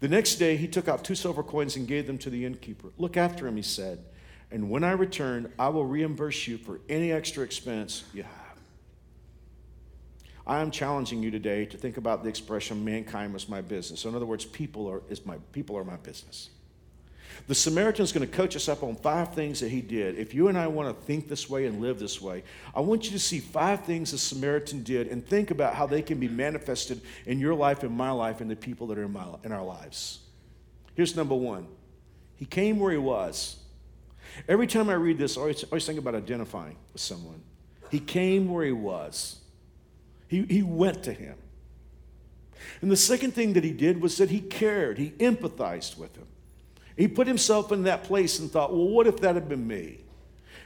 The 0.00 0.08
next 0.08 0.36
day, 0.36 0.56
he 0.56 0.68
took 0.68 0.88
out 0.88 1.04
two 1.04 1.14
silver 1.14 1.42
coins 1.42 1.76
and 1.76 1.88
gave 1.88 2.06
them 2.06 2.18
to 2.18 2.30
the 2.30 2.44
innkeeper. 2.44 2.88
Look 2.98 3.16
after 3.16 3.46
him, 3.46 3.56
he 3.56 3.62
said, 3.62 4.04
and 4.50 4.70
when 4.70 4.84
I 4.84 4.92
return, 4.92 5.52
I 5.58 5.68
will 5.68 5.86
reimburse 5.86 6.46
you 6.46 6.58
for 6.58 6.80
any 6.88 7.10
extra 7.10 7.42
expense 7.42 8.04
you 8.12 8.22
have. 8.22 8.43
I 10.46 10.60
am 10.60 10.70
challenging 10.70 11.22
you 11.22 11.30
today 11.30 11.64
to 11.66 11.76
think 11.76 11.96
about 11.96 12.22
the 12.22 12.28
expression 12.28 12.84
mankind 12.84 13.32
was 13.32 13.48
my 13.48 13.62
business. 13.62 14.00
So 14.00 14.08
in 14.10 14.14
other 14.14 14.26
words, 14.26 14.44
people 14.44 14.86
are, 14.88 15.02
is 15.08 15.24
my, 15.24 15.36
people 15.52 15.76
are 15.76 15.84
my 15.84 15.96
business. 15.96 16.50
The 17.46 17.54
Samaritan 17.54 18.04
is 18.04 18.12
going 18.12 18.26
to 18.28 18.32
coach 18.32 18.54
us 18.54 18.68
up 18.68 18.82
on 18.82 18.94
five 18.96 19.34
things 19.34 19.60
that 19.60 19.70
he 19.70 19.80
did. 19.80 20.18
If 20.18 20.34
you 20.34 20.48
and 20.48 20.56
I 20.56 20.66
want 20.66 20.96
to 20.96 21.06
think 21.06 21.28
this 21.28 21.48
way 21.48 21.66
and 21.66 21.80
live 21.80 21.98
this 21.98 22.20
way, 22.20 22.44
I 22.74 22.80
want 22.80 23.04
you 23.06 23.10
to 23.12 23.18
see 23.18 23.40
five 23.40 23.84
things 23.84 24.12
the 24.12 24.18
Samaritan 24.18 24.82
did 24.82 25.08
and 25.08 25.26
think 25.26 25.50
about 25.50 25.74
how 25.74 25.86
they 25.86 26.02
can 26.02 26.20
be 26.20 26.28
manifested 26.28 27.00
in 27.26 27.40
your 27.40 27.54
life 27.54 27.82
and 27.82 27.92
my 27.96 28.10
life 28.10 28.40
and 28.40 28.50
the 28.50 28.56
people 28.56 28.86
that 28.88 28.98
are 28.98 29.04
in, 29.04 29.12
my, 29.12 29.26
in 29.42 29.52
our 29.52 29.64
lives. 29.64 30.20
Here's 30.94 31.16
number 31.16 31.34
one 31.34 31.66
He 32.36 32.44
came 32.44 32.78
where 32.78 32.92
he 32.92 32.98
was. 32.98 33.56
Every 34.48 34.66
time 34.66 34.88
I 34.88 34.94
read 34.94 35.18
this, 35.18 35.36
I 35.36 35.40
always, 35.40 35.64
always 35.64 35.86
think 35.86 35.98
about 35.98 36.14
identifying 36.14 36.76
with 36.92 37.02
someone. 37.02 37.42
He 37.90 38.00
came 38.00 38.50
where 38.50 38.64
he 38.64 38.72
was, 38.72 39.40
he, 40.34 40.42
he 40.56 40.62
went 40.62 41.04
to 41.04 41.12
him. 41.12 41.36
And 42.82 42.90
the 42.90 42.96
second 42.96 43.32
thing 43.32 43.52
that 43.52 43.62
he 43.62 43.70
did 43.70 44.00
was 44.00 44.18
that 44.18 44.30
he 44.30 44.40
cared, 44.40 44.98
he 44.98 45.10
empathized 45.10 45.96
with 45.96 46.16
him. 46.16 46.26
He 46.96 47.06
put 47.06 47.26
himself 47.26 47.70
in 47.70 47.84
that 47.84 48.04
place 48.04 48.40
and 48.40 48.50
thought, 48.50 48.72
well, 48.72 48.88
what 48.88 49.06
if 49.06 49.18
that 49.18 49.36
had 49.36 49.48
been 49.48 49.66
me? 49.66 50.00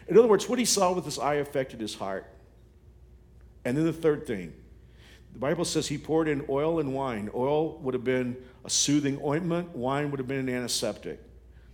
In 0.08 0.16
other 0.16 0.26
words, 0.26 0.48
what 0.48 0.58
he 0.58 0.64
saw 0.64 0.92
with 0.92 1.04
his 1.04 1.18
eye 1.18 1.34
affected 1.34 1.80
his 1.80 1.94
heart. 1.94 2.26
And 3.64 3.76
then 3.76 3.84
the 3.84 3.92
third 3.92 4.26
thing, 4.26 4.54
the 5.34 5.38
Bible 5.38 5.66
says 5.66 5.86
he 5.86 5.98
poured 5.98 6.28
in 6.28 6.46
oil 6.48 6.80
and 6.80 6.94
wine. 6.94 7.30
Oil 7.34 7.76
would 7.78 7.92
have 7.92 8.04
been 8.04 8.36
a 8.64 8.70
soothing 8.70 9.20
ointment, 9.22 9.76
wine 9.76 10.10
would 10.10 10.18
have 10.18 10.28
been 10.28 10.48
an 10.48 10.48
antiseptic. 10.48 11.20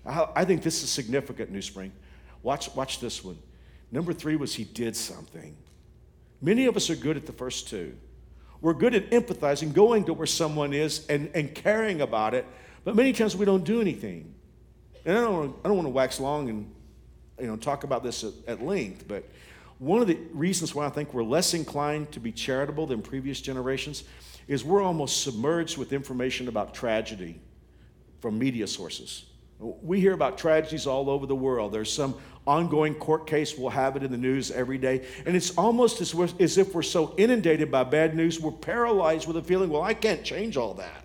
I 0.04 0.44
think 0.44 0.62
this 0.62 0.82
is 0.82 0.90
significant, 0.90 1.50
New 1.50 1.62
Spring. 1.62 1.92
Watch, 2.42 2.74
watch 2.74 2.98
this 2.98 3.22
one. 3.22 3.38
Number 3.92 4.12
three 4.12 4.36
was 4.36 4.54
he 4.54 4.64
did 4.64 4.96
something. 4.96 5.56
Many 6.44 6.66
of 6.66 6.76
us 6.76 6.90
are 6.90 6.94
good 6.94 7.16
at 7.16 7.24
the 7.24 7.32
first 7.32 7.68
two. 7.68 7.96
We're 8.60 8.74
good 8.74 8.94
at 8.94 9.10
empathizing, 9.10 9.72
going 9.72 10.04
to 10.04 10.12
where 10.12 10.26
someone 10.26 10.74
is 10.74 11.06
and, 11.06 11.30
and 11.34 11.54
caring 11.54 12.02
about 12.02 12.34
it, 12.34 12.44
but 12.84 12.94
many 12.94 13.14
times 13.14 13.34
we 13.34 13.46
don't 13.46 13.64
do 13.64 13.80
anything. 13.80 14.34
And 15.06 15.16
I 15.16 15.22
don't, 15.22 15.32
want 15.32 15.52
to, 15.54 15.58
I 15.64 15.68
don't 15.68 15.76
want 15.78 15.86
to 15.86 15.92
wax 15.92 16.20
long 16.20 16.50
and 16.50 16.74
you 17.40 17.46
know, 17.46 17.56
talk 17.56 17.84
about 17.84 18.02
this 18.02 18.24
at, 18.24 18.34
at 18.46 18.62
length, 18.62 19.08
but 19.08 19.24
one 19.78 20.02
of 20.02 20.06
the 20.06 20.18
reasons 20.34 20.74
why 20.74 20.84
I 20.84 20.90
think 20.90 21.14
we're 21.14 21.22
less 21.22 21.54
inclined 21.54 22.12
to 22.12 22.20
be 22.20 22.30
charitable 22.30 22.86
than 22.86 23.00
previous 23.00 23.40
generations 23.40 24.04
is 24.46 24.64
we're 24.64 24.82
almost 24.82 25.22
submerged 25.22 25.78
with 25.78 25.94
information 25.94 26.48
about 26.48 26.74
tragedy 26.74 27.40
from 28.20 28.38
media 28.38 28.66
sources. 28.66 29.24
We 29.58 30.00
hear 30.00 30.12
about 30.12 30.36
tragedies 30.36 30.86
all 30.86 31.08
over 31.08 31.26
the 31.26 31.34
world. 31.34 31.72
There's 31.72 31.92
some 31.92 32.16
ongoing 32.46 32.94
court 32.94 33.26
case, 33.26 33.56
we'll 33.56 33.70
have 33.70 33.96
it 33.96 34.02
in 34.02 34.10
the 34.10 34.18
news 34.18 34.50
every 34.50 34.78
day. 34.78 35.06
And 35.24 35.34
it's 35.34 35.56
almost 35.56 36.00
as, 36.00 36.14
as 36.38 36.58
if 36.58 36.74
we're 36.74 36.82
so 36.82 37.14
inundated 37.16 37.70
by 37.70 37.84
bad 37.84 38.14
news, 38.14 38.38
we're 38.38 38.52
paralyzed 38.52 39.26
with 39.26 39.36
a 39.36 39.42
feeling, 39.42 39.70
well, 39.70 39.82
I 39.82 39.94
can't 39.94 40.22
change 40.22 40.56
all 40.56 40.74
that. 40.74 41.04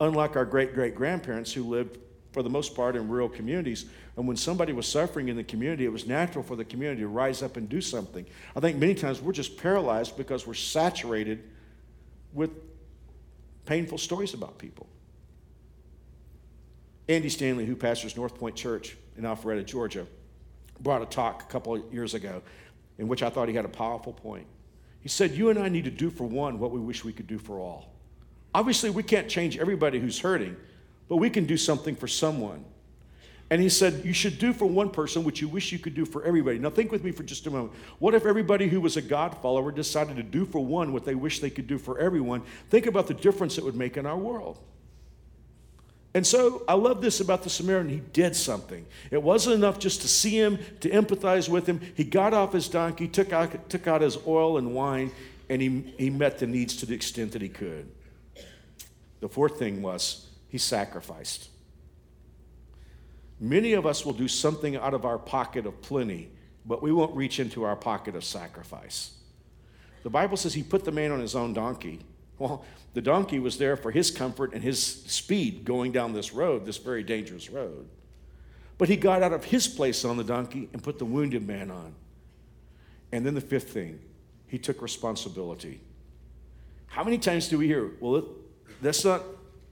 Unlike 0.00 0.36
our 0.36 0.44
great 0.44 0.74
great 0.74 0.94
grandparents 0.94 1.52
who 1.52 1.64
lived, 1.64 1.98
for 2.32 2.42
the 2.42 2.50
most 2.50 2.74
part, 2.74 2.96
in 2.96 3.08
rural 3.08 3.28
communities. 3.28 3.86
And 4.16 4.26
when 4.26 4.36
somebody 4.36 4.72
was 4.72 4.86
suffering 4.86 5.28
in 5.28 5.36
the 5.36 5.44
community, 5.44 5.84
it 5.84 5.92
was 5.92 6.06
natural 6.06 6.44
for 6.44 6.56
the 6.56 6.64
community 6.64 7.02
to 7.02 7.08
rise 7.08 7.42
up 7.42 7.56
and 7.56 7.68
do 7.68 7.80
something. 7.80 8.24
I 8.54 8.60
think 8.60 8.78
many 8.78 8.94
times 8.94 9.20
we're 9.20 9.32
just 9.32 9.56
paralyzed 9.56 10.16
because 10.16 10.46
we're 10.46 10.54
saturated 10.54 11.42
with 12.32 12.50
painful 13.66 13.98
stories 13.98 14.32
about 14.32 14.58
people. 14.58 14.86
Andy 17.10 17.28
Stanley, 17.28 17.66
who 17.66 17.74
pastors 17.74 18.16
North 18.16 18.36
Point 18.36 18.54
Church 18.54 18.96
in 19.16 19.24
Alpharetta, 19.24 19.66
Georgia, 19.66 20.06
brought 20.78 21.02
a 21.02 21.06
talk 21.06 21.42
a 21.42 21.46
couple 21.46 21.74
of 21.74 21.92
years 21.92 22.14
ago 22.14 22.40
in 22.98 23.08
which 23.08 23.24
I 23.24 23.30
thought 23.30 23.48
he 23.48 23.54
had 23.54 23.64
a 23.64 23.68
powerful 23.68 24.12
point. 24.12 24.46
He 25.00 25.08
said, 25.08 25.32
You 25.32 25.50
and 25.50 25.58
I 25.58 25.68
need 25.68 25.84
to 25.84 25.90
do 25.90 26.08
for 26.08 26.24
one 26.24 26.60
what 26.60 26.70
we 26.70 26.78
wish 26.78 27.04
we 27.04 27.12
could 27.12 27.26
do 27.26 27.38
for 27.38 27.58
all. 27.58 27.92
Obviously, 28.54 28.90
we 28.90 29.02
can't 29.02 29.28
change 29.28 29.58
everybody 29.58 29.98
who's 29.98 30.20
hurting, 30.20 30.56
but 31.08 31.16
we 31.16 31.30
can 31.30 31.46
do 31.46 31.56
something 31.56 31.96
for 31.96 32.06
someone. 32.06 32.64
And 33.50 33.60
he 33.60 33.68
said, 33.68 34.04
You 34.04 34.12
should 34.12 34.38
do 34.38 34.52
for 34.52 34.66
one 34.66 34.90
person 34.90 35.24
what 35.24 35.40
you 35.40 35.48
wish 35.48 35.72
you 35.72 35.80
could 35.80 35.94
do 35.94 36.04
for 36.04 36.22
everybody. 36.22 36.60
Now, 36.60 36.70
think 36.70 36.92
with 36.92 37.02
me 37.02 37.10
for 37.10 37.24
just 37.24 37.44
a 37.48 37.50
moment. 37.50 37.72
What 37.98 38.14
if 38.14 38.24
everybody 38.24 38.68
who 38.68 38.80
was 38.80 38.96
a 38.96 39.02
God 39.02 39.36
follower 39.38 39.72
decided 39.72 40.14
to 40.14 40.22
do 40.22 40.46
for 40.46 40.64
one 40.64 40.92
what 40.92 41.04
they 41.04 41.16
wish 41.16 41.40
they 41.40 41.50
could 41.50 41.66
do 41.66 41.76
for 41.76 41.98
everyone? 41.98 42.42
Think 42.68 42.86
about 42.86 43.08
the 43.08 43.14
difference 43.14 43.58
it 43.58 43.64
would 43.64 43.74
make 43.74 43.96
in 43.96 44.06
our 44.06 44.16
world. 44.16 44.60
And 46.12 46.26
so 46.26 46.64
I 46.66 46.74
love 46.74 47.00
this 47.00 47.20
about 47.20 47.44
the 47.44 47.50
Samaritan. 47.50 47.88
He 47.88 48.00
did 48.12 48.34
something. 48.34 48.84
It 49.10 49.22
wasn't 49.22 49.54
enough 49.54 49.78
just 49.78 50.02
to 50.02 50.08
see 50.08 50.36
him, 50.36 50.58
to 50.80 50.90
empathize 50.90 51.48
with 51.48 51.66
him. 51.66 51.80
He 51.94 52.02
got 52.02 52.34
off 52.34 52.52
his 52.52 52.68
donkey, 52.68 53.06
took 53.06 53.32
out, 53.32 53.68
took 53.70 53.86
out 53.86 54.00
his 54.00 54.18
oil 54.26 54.58
and 54.58 54.74
wine, 54.74 55.12
and 55.48 55.62
he, 55.62 55.94
he 55.98 56.10
met 56.10 56.38
the 56.38 56.48
needs 56.48 56.76
to 56.78 56.86
the 56.86 56.94
extent 56.94 57.32
that 57.32 57.42
he 57.42 57.48
could. 57.48 57.88
The 59.20 59.28
fourth 59.28 59.58
thing 59.58 59.82
was 59.82 60.26
he 60.48 60.58
sacrificed. 60.58 61.48
Many 63.38 63.72
of 63.74 63.86
us 63.86 64.04
will 64.04 64.12
do 64.12 64.28
something 64.28 64.76
out 64.76 64.94
of 64.94 65.04
our 65.04 65.18
pocket 65.18 65.64
of 65.64 65.80
plenty, 65.80 66.28
but 66.66 66.82
we 66.82 66.92
won't 66.92 67.14
reach 67.14 67.38
into 67.38 67.62
our 67.62 67.76
pocket 67.76 68.14
of 68.16 68.24
sacrifice. 68.24 69.12
The 70.02 70.10
Bible 70.10 70.36
says 70.36 70.54
he 70.54 70.62
put 70.62 70.84
the 70.84 70.92
man 70.92 71.12
on 71.12 71.20
his 71.20 71.34
own 71.34 71.54
donkey. 71.54 72.00
Well, 72.40 72.64
the 72.94 73.02
donkey 73.02 73.38
was 73.38 73.58
there 73.58 73.76
for 73.76 73.90
his 73.90 74.10
comfort 74.10 74.54
and 74.54 74.64
his 74.64 74.82
speed 74.82 75.66
going 75.66 75.92
down 75.92 76.14
this 76.14 76.32
road, 76.32 76.64
this 76.64 76.78
very 76.78 77.02
dangerous 77.02 77.50
road. 77.50 77.86
But 78.78 78.88
he 78.88 78.96
got 78.96 79.22
out 79.22 79.34
of 79.34 79.44
his 79.44 79.68
place 79.68 80.06
on 80.06 80.16
the 80.16 80.24
donkey 80.24 80.70
and 80.72 80.82
put 80.82 80.98
the 80.98 81.04
wounded 81.04 81.46
man 81.46 81.70
on. 81.70 81.94
And 83.12 83.26
then 83.26 83.34
the 83.34 83.42
fifth 83.42 83.70
thing, 83.70 84.00
he 84.46 84.56
took 84.56 84.80
responsibility. 84.80 85.82
How 86.86 87.04
many 87.04 87.18
times 87.18 87.48
do 87.48 87.58
we 87.58 87.66
hear, 87.66 87.90
well, 88.00 88.24
that's 88.80 89.04
not 89.04 89.22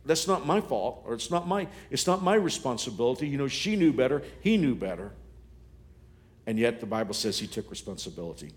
that's 0.04 0.26
not 0.26 0.46
my 0.46 0.61
fault 0.61 1.02
or 1.04 1.14
it's 1.14 1.31
not 1.31 1.48
my 1.48 1.68
it's 1.90 2.07
not 2.07 2.22
my 2.22 2.35
responsibility. 2.35 3.26
You 3.26 3.38
know, 3.38 3.48
she 3.48 3.76
knew 3.76 3.94
better, 3.94 4.22
he 4.42 4.59
knew 4.59 4.74
better. 4.74 5.12
And 6.46 6.59
yet 6.59 6.81
the 6.81 6.87
Bible 6.87 7.14
says 7.14 7.38
he 7.38 7.46
took 7.46 7.70
responsibility. 7.70 8.52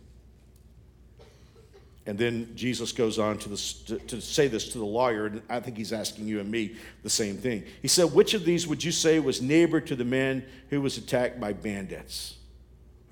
And 2.05 2.17
then 2.17 2.51
Jesus 2.55 2.91
goes 2.91 3.19
on 3.19 3.37
to, 3.39 3.49
to, 3.85 3.99
to, 3.99 4.21
say 4.21 4.47
this 4.47 4.69
to 4.69 4.79
the 4.79 4.85
lawyer, 4.85 5.27
and 5.27 5.41
I 5.49 5.59
think 5.59 5.77
he's 5.77 5.93
asking 5.93 6.27
you 6.27 6.39
and 6.39 6.49
me 6.49 6.75
the 7.03 7.11
same 7.11 7.37
thing. 7.37 7.63
He 7.81 7.87
said, 7.87 8.05
Which 8.05 8.33
of 8.33 8.43
these 8.43 8.67
would 8.67 8.83
you 8.83 8.91
say 8.91 9.19
was 9.19 9.39
neighbor 9.41 9.79
to 9.81 9.95
the 9.95 10.05
man 10.05 10.43
who 10.71 10.81
was 10.81 10.97
attacked 10.97 11.39
by 11.39 11.53
bandits? 11.53 12.37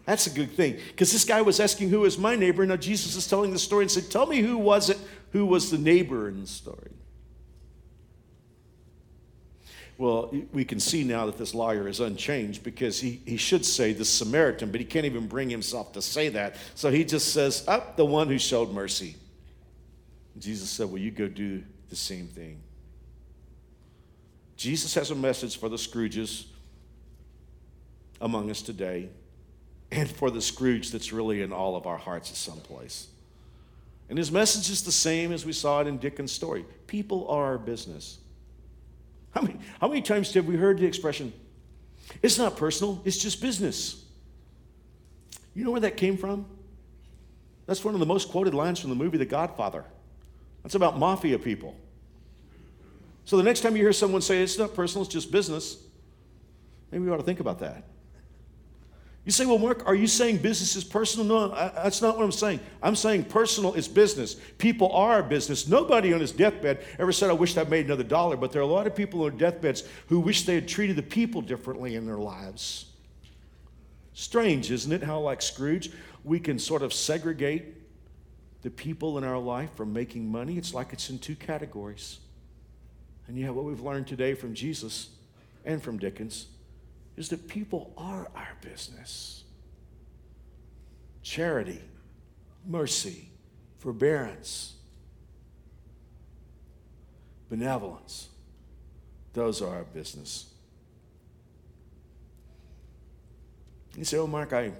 That's 0.05 0.25
a 0.25 0.31
good 0.31 0.51
thing, 0.53 0.79
because 0.87 1.11
this 1.11 1.23
guy 1.23 1.43
was 1.43 1.59
asking, 1.59 1.89
Who 1.89 2.03
is 2.05 2.17
my 2.17 2.35
neighbor? 2.35 2.65
Now 2.65 2.77
Jesus 2.77 3.15
is 3.15 3.27
telling 3.27 3.51
the 3.51 3.59
story 3.59 3.83
and 3.83 3.91
said, 3.91 4.09
Tell 4.09 4.25
me 4.25 4.39
who 4.39 4.57
was 4.57 4.89
it, 4.89 4.97
who 5.33 5.45
was 5.45 5.69
the 5.69 5.77
neighbor 5.77 6.27
in 6.27 6.41
the 6.41 6.47
story. 6.47 6.89
Well, 9.99 10.33
we 10.53 10.63
can 10.63 10.79
see 10.79 11.03
now 11.03 11.25
that 11.25 11.37
this 11.37 11.53
lawyer 11.53 11.85
is 11.85 11.99
unchanged 11.99 12.63
because 12.63 13.01
he, 13.01 13.21
he 13.25 13.35
should 13.35 13.65
say 13.65 13.91
the 13.91 14.05
Samaritan, 14.05 14.71
but 14.71 14.79
he 14.79 14.85
can't 14.85 15.05
even 15.05 15.27
bring 15.27 15.49
himself 15.49 15.91
to 15.91 16.01
say 16.01 16.29
that. 16.29 16.55
So 16.73 16.89
he 16.89 17.03
just 17.03 17.33
says, 17.33 17.65
Up, 17.67 17.85
oh, 17.85 17.93
the 17.97 18.05
one 18.05 18.29
who 18.29 18.39
showed 18.39 18.71
mercy. 18.71 19.17
Jesus 20.37 20.69
said, 20.69 20.87
Well, 20.87 20.99
you 20.99 21.11
go 21.11 21.27
do 21.27 21.63
the 21.89 21.97
same 21.97 22.27
thing. 22.27 22.61
Jesus 24.55 24.93
has 24.93 25.11
a 25.11 25.15
message 25.15 25.57
for 25.57 25.67
the 25.67 25.75
Scrooges 25.75 26.45
among 28.21 28.49
us 28.49 28.61
today 28.61 29.09
and 29.91 30.09
for 30.09 30.31
the 30.31 30.41
Scrooge 30.41 30.91
that's 30.91 31.11
really 31.11 31.41
in 31.41 31.51
all 31.51 31.75
of 31.75 31.85
our 31.85 31.97
hearts 31.97 32.31
at 32.31 32.37
some 32.37 32.61
place. 32.61 33.07
And 34.07 34.17
his 34.17 34.31
message 34.31 34.69
is 34.69 34.81
the 34.81 34.93
same 34.93 35.33
as 35.33 35.45
we 35.45 35.51
saw 35.51 35.81
it 35.81 35.87
in 35.87 35.97
Dickens' 35.97 36.31
story 36.31 36.65
people 36.87 37.27
are 37.27 37.43
our 37.43 37.57
business. 37.57 38.19
How 39.31 39.41
many, 39.41 39.57
how 39.79 39.87
many 39.87 40.01
times 40.01 40.33
have 40.33 40.45
we 40.45 40.55
heard 40.55 40.79
the 40.79 40.85
expression, 40.85 41.33
it's 42.21 42.37
not 42.37 42.57
personal, 42.57 43.01
it's 43.05 43.17
just 43.17 43.41
business? 43.41 44.05
You 45.53 45.63
know 45.63 45.71
where 45.71 45.81
that 45.81 45.97
came 45.97 46.17
from? 46.17 46.45
That's 47.65 47.83
one 47.83 47.93
of 47.93 47.99
the 47.99 48.05
most 48.05 48.29
quoted 48.29 48.53
lines 48.53 48.79
from 48.79 48.89
the 48.89 48.95
movie 48.95 49.17
The 49.17 49.25
Godfather. 49.25 49.85
That's 50.63 50.75
about 50.75 50.97
mafia 50.97 51.37
people. 51.37 51.75
So 53.25 53.37
the 53.37 53.43
next 53.43 53.61
time 53.61 53.75
you 53.75 53.83
hear 53.83 53.93
someone 53.93 54.21
say 54.21 54.41
it's 54.41 54.57
not 54.57 54.73
personal, 54.73 55.03
it's 55.03 55.13
just 55.13 55.31
business, 55.31 55.77
maybe 56.91 57.05
we 57.05 57.11
ought 57.11 57.17
to 57.17 57.23
think 57.23 57.39
about 57.39 57.59
that. 57.59 57.83
You 59.25 59.31
say, 59.31 59.45
well, 59.45 59.59
Mark, 59.59 59.85
are 59.85 59.95
you 59.95 60.07
saying 60.07 60.37
business 60.37 60.75
is 60.75 60.83
personal? 60.83 61.25
No, 61.25 61.53
I, 61.53 61.69
that's 61.83 62.01
not 62.01 62.17
what 62.17 62.23
I'm 62.23 62.31
saying. 62.31 62.61
I'm 62.81 62.95
saying 62.95 63.25
personal 63.25 63.73
is 63.73 63.87
business. 63.87 64.35
People 64.57 64.91
are 64.91 65.21
business. 65.21 65.67
Nobody 65.67 66.13
on 66.13 66.19
his 66.19 66.31
deathbed 66.31 66.83
ever 66.97 67.11
said, 67.11 67.29
I 67.29 67.33
wish 67.33 67.55
I 67.57 67.63
made 67.63 67.85
another 67.85 68.03
dollar, 68.03 68.37
but 68.37 68.51
there 68.51 68.61
are 68.61 68.65
a 68.65 68.67
lot 68.67 68.87
of 68.87 68.95
people 68.95 69.23
on 69.23 69.37
deathbeds 69.37 69.83
who 70.07 70.19
wish 70.19 70.45
they 70.45 70.55
had 70.55 70.67
treated 70.67 70.95
the 70.95 71.03
people 71.03 71.41
differently 71.41 71.95
in 71.95 72.05
their 72.05 72.17
lives. 72.17 72.85
Strange, 74.13 74.71
isn't 74.71 74.91
it? 74.91 75.03
How, 75.03 75.19
like 75.19 75.41
Scrooge, 75.41 75.91
we 76.23 76.39
can 76.39 76.57
sort 76.57 76.81
of 76.81 76.93
segregate 76.93 77.75
the 78.61 78.69
people 78.69 79.17
in 79.17 79.23
our 79.23 79.37
life 79.37 79.73
from 79.75 79.93
making 79.93 80.29
money. 80.29 80.57
It's 80.57 80.73
like 80.73 80.91
it's 80.91 81.09
in 81.09 81.19
two 81.19 81.35
categories. 81.35 82.19
And 83.27 83.37
yet, 83.37 83.53
what 83.53 83.63
we've 83.63 83.79
learned 83.79 84.07
today 84.07 84.33
from 84.33 84.53
Jesus 84.53 85.09
and 85.65 85.83
from 85.83 85.99
Dickens 85.99 86.47
is 87.19 87.27
that 87.29 87.49
people 87.49 87.93
are 87.97 88.31
our 88.33 88.57
business. 88.61 89.43
Charity, 91.21 91.81
mercy, 92.65 93.29
forbearance, 93.77 94.75
benevolence. 97.49 98.29
Those 99.33 99.61
are 99.61 99.67
our 99.67 99.83
business. 99.83 100.45
You 103.97 104.05
say, 104.05 104.17
oh, 104.17 104.25
Mark, 104.25 104.53
I, 104.53 104.71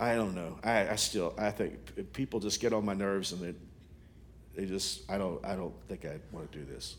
I 0.00 0.16
don't 0.16 0.34
know. 0.34 0.58
I, 0.64 0.88
I 0.88 0.96
still, 0.96 1.32
I 1.38 1.52
think 1.52 2.12
people 2.12 2.40
just 2.40 2.60
get 2.60 2.72
on 2.72 2.84
my 2.84 2.94
nerves 2.94 3.30
and 3.30 3.40
they, 3.40 3.54
they 4.56 4.66
just, 4.66 5.08
I 5.08 5.18
don't, 5.18 5.42
I 5.44 5.54
don't 5.54 5.74
think 5.88 6.04
I 6.04 6.18
want 6.32 6.50
to 6.50 6.58
do 6.58 6.64
this. 6.64 6.96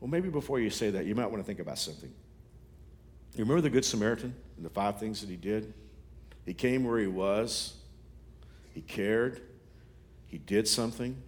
Well, 0.00 0.10
maybe 0.10 0.28
before 0.28 0.60
you 0.60 0.68
say 0.68 0.90
that, 0.90 1.06
you 1.06 1.14
might 1.14 1.30
want 1.30 1.38
to 1.38 1.46
think 1.46 1.60
about 1.60 1.78
something. 1.78 2.12
You 3.36 3.44
remember 3.44 3.60
the 3.60 3.70
Good 3.70 3.84
Samaritan 3.84 4.34
and 4.56 4.64
the 4.64 4.70
five 4.70 4.98
things 4.98 5.20
that 5.20 5.28
he 5.28 5.36
did? 5.36 5.74
He 6.46 6.54
came 6.54 6.84
where 6.84 6.98
he 6.98 7.06
was, 7.06 7.74
he 8.72 8.80
cared, 8.80 9.42
he 10.26 10.38
did 10.38 10.66
something, 10.66 11.22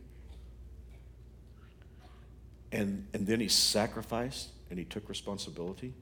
and, 2.72 3.06
and 3.12 3.26
then 3.26 3.40
he 3.40 3.48
sacrificed 3.48 4.48
and 4.70 4.78
he 4.78 4.86
took 4.86 5.06
responsibility. 5.10 5.92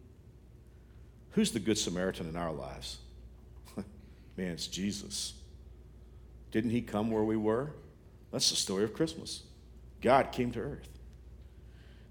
Who's 1.33 1.51
the 1.51 1.59
Good 1.59 1.77
Samaritan 1.77 2.29
in 2.29 2.37
our 2.37 2.53
lives? 2.53 2.99
Man, 4.37 4.53
it's 4.53 4.69
Jesus. 4.69 5.35
Didn't 6.53 6.71
he 6.71 6.83
come 6.83 7.11
where 7.11 7.25
we 7.25 7.37
were? 7.37 7.73
That's 8.31 8.51
the 8.51 8.57
story 8.57 8.85
of 8.85 8.95
Christmas. 8.95 9.43
God 10.01 10.31
came 10.31 10.53
to 10.53 10.61
earth. 10.61 10.89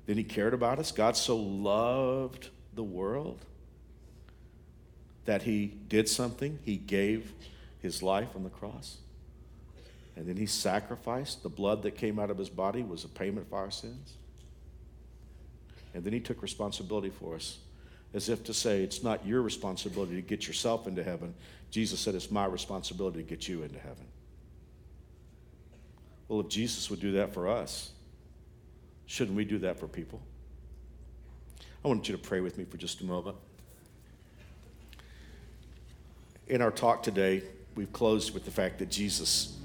Then 0.06 0.18
he 0.18 0.26
cared 0.26 0.54
about 0.54 0.80
us. 0.80 0.92
God 0.92 1.16
so 1.16 1.38
loved 1.38 2.50
the 2.74 2.84
world 2.84 3.46
that 5.26 5.44
he 5.44 5.74
did 5.88 6.08
something. 6.08 6.60
He 6.64 6.78
gave 6.78 7.34
his 7.82 8.02
life 8.02 8.30
on 8.36 8.44
the 8.44 8.50
cross. 8.50 8.98
And 10.16 10.28
then 10.28 10.38
he 10.38 10.46
sacrificed. 10.46 11.44
The 11.44 11.50
blood 11.50 11.84
that 11.84 11.98
came 11.98 12.20
out 12.20 12.30
of 12.30 12.38
his 12.38 12.50
body 12.50 12.84
was 12.84 13.04
a 13.04 13.10
payment 13.10 13.50
for 13.50 13.58
our 13.58 13.72
sins. 13.72 14.14
And 15.94 16.04
then 16.04 16.14
he 16.14 16.20
took 16.20 16.42
responsibility 16.42 17.10
for 17.10 17.36
us, 17.36 17.58
as 18.14 18.30
if 18.30 18.44
to 18.46 18.54
say, 18.54 18.84
it's 18.84 19.04
not 19.04 19.26
your 19.26 19.42
responsibility 19.42 20.16
to 20.16 20.22
get 20.22 20.48
yourself 20.48 20.88
into 20.88 21.04
heaven. 21.04 21.34
Jesus 21.72 22.00
said, 22.00 22.16
it's 22.16 22.32
my 22.32 22.46
responsibility 22.46 23.24
to 23.24 23.30
get 23.30 23.48
you 23.48 23.64
into 23.64 23.80
heaven. 23.80 24.06
Well, 26.28 26.40
if 26.42 26.50
Jesus 26.50 26.90
would 26.90 27.00
do 27.00 27.14
that 27.14 27.34
for 27.34 27.48
us, 27.48 27.92
shouldn't 29.06 29.38
we 29.38 29.46
do 29.46 29.60
that 29.60 29.80
for 29.80 29.88
people? 29.88 30.22
I 31.84 31.88
want 31.88 32.08
you 32.08 32.16
to 32.16 32.22
pray 32.22 32.40
with 32.40 32.58
me 32.58 32.66
for 32.66 32.78
just 32.78 33.02
a 33.02 33.06
moment. 33.06 33.38
In 36.48 36.62
our 36.62 36.72
talk 36.72 37.02
today, 37.02 37.42
we've 37.76 37.92
closed 37.92 38.34
with 38.34 38.46
the 38.46 38.52
fact 38.52 38.78
that 38.80 38.90
Jesus 38.90 39.58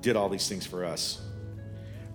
did 0.00 0.16
all 0.16 0.28
these 0.28 0.48
things 0.48 0.66
for 0.66 0.84
us. 0.84 1.20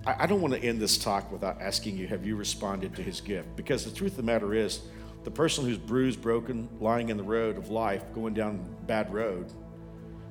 I, 0.06 0.26
don't 0.26 0.42
want 0.42 0.54
to 0.54 0.60
end 0.62 0.82
this 0.82 0.98
talk 0.98 1.32
without 1.32 1.62
asking 1.62 1.98
you, 1.98 2.08
have 2.08 2.26
you 2.26 2.36
responded 2.36 2.94
to 2.96 3.02
his 3.02 3.22
gift? 3.22 3.56
Because 3.56 3.86
the 3.86 3.92
truth 3.92 4.12
of 4.12 4.18
the 4.18 4.24
matter 4.24 4.54
is, 4.54 4.82
the 5.24 5.32
person 5.32 5.64
who's 5.64 5.78
bruised, 5.78 6.22
broken, 6.22 6.68
lying 6.82 7.10
in 7.10 7.16
the 7.16 7.24
road 7.24 7.58
of 7.58 7.70
life, 7.70 8.04
going 8.14 8.34
down 8.34 8.66
bad 8.86 9.14
road, 9.14 9.50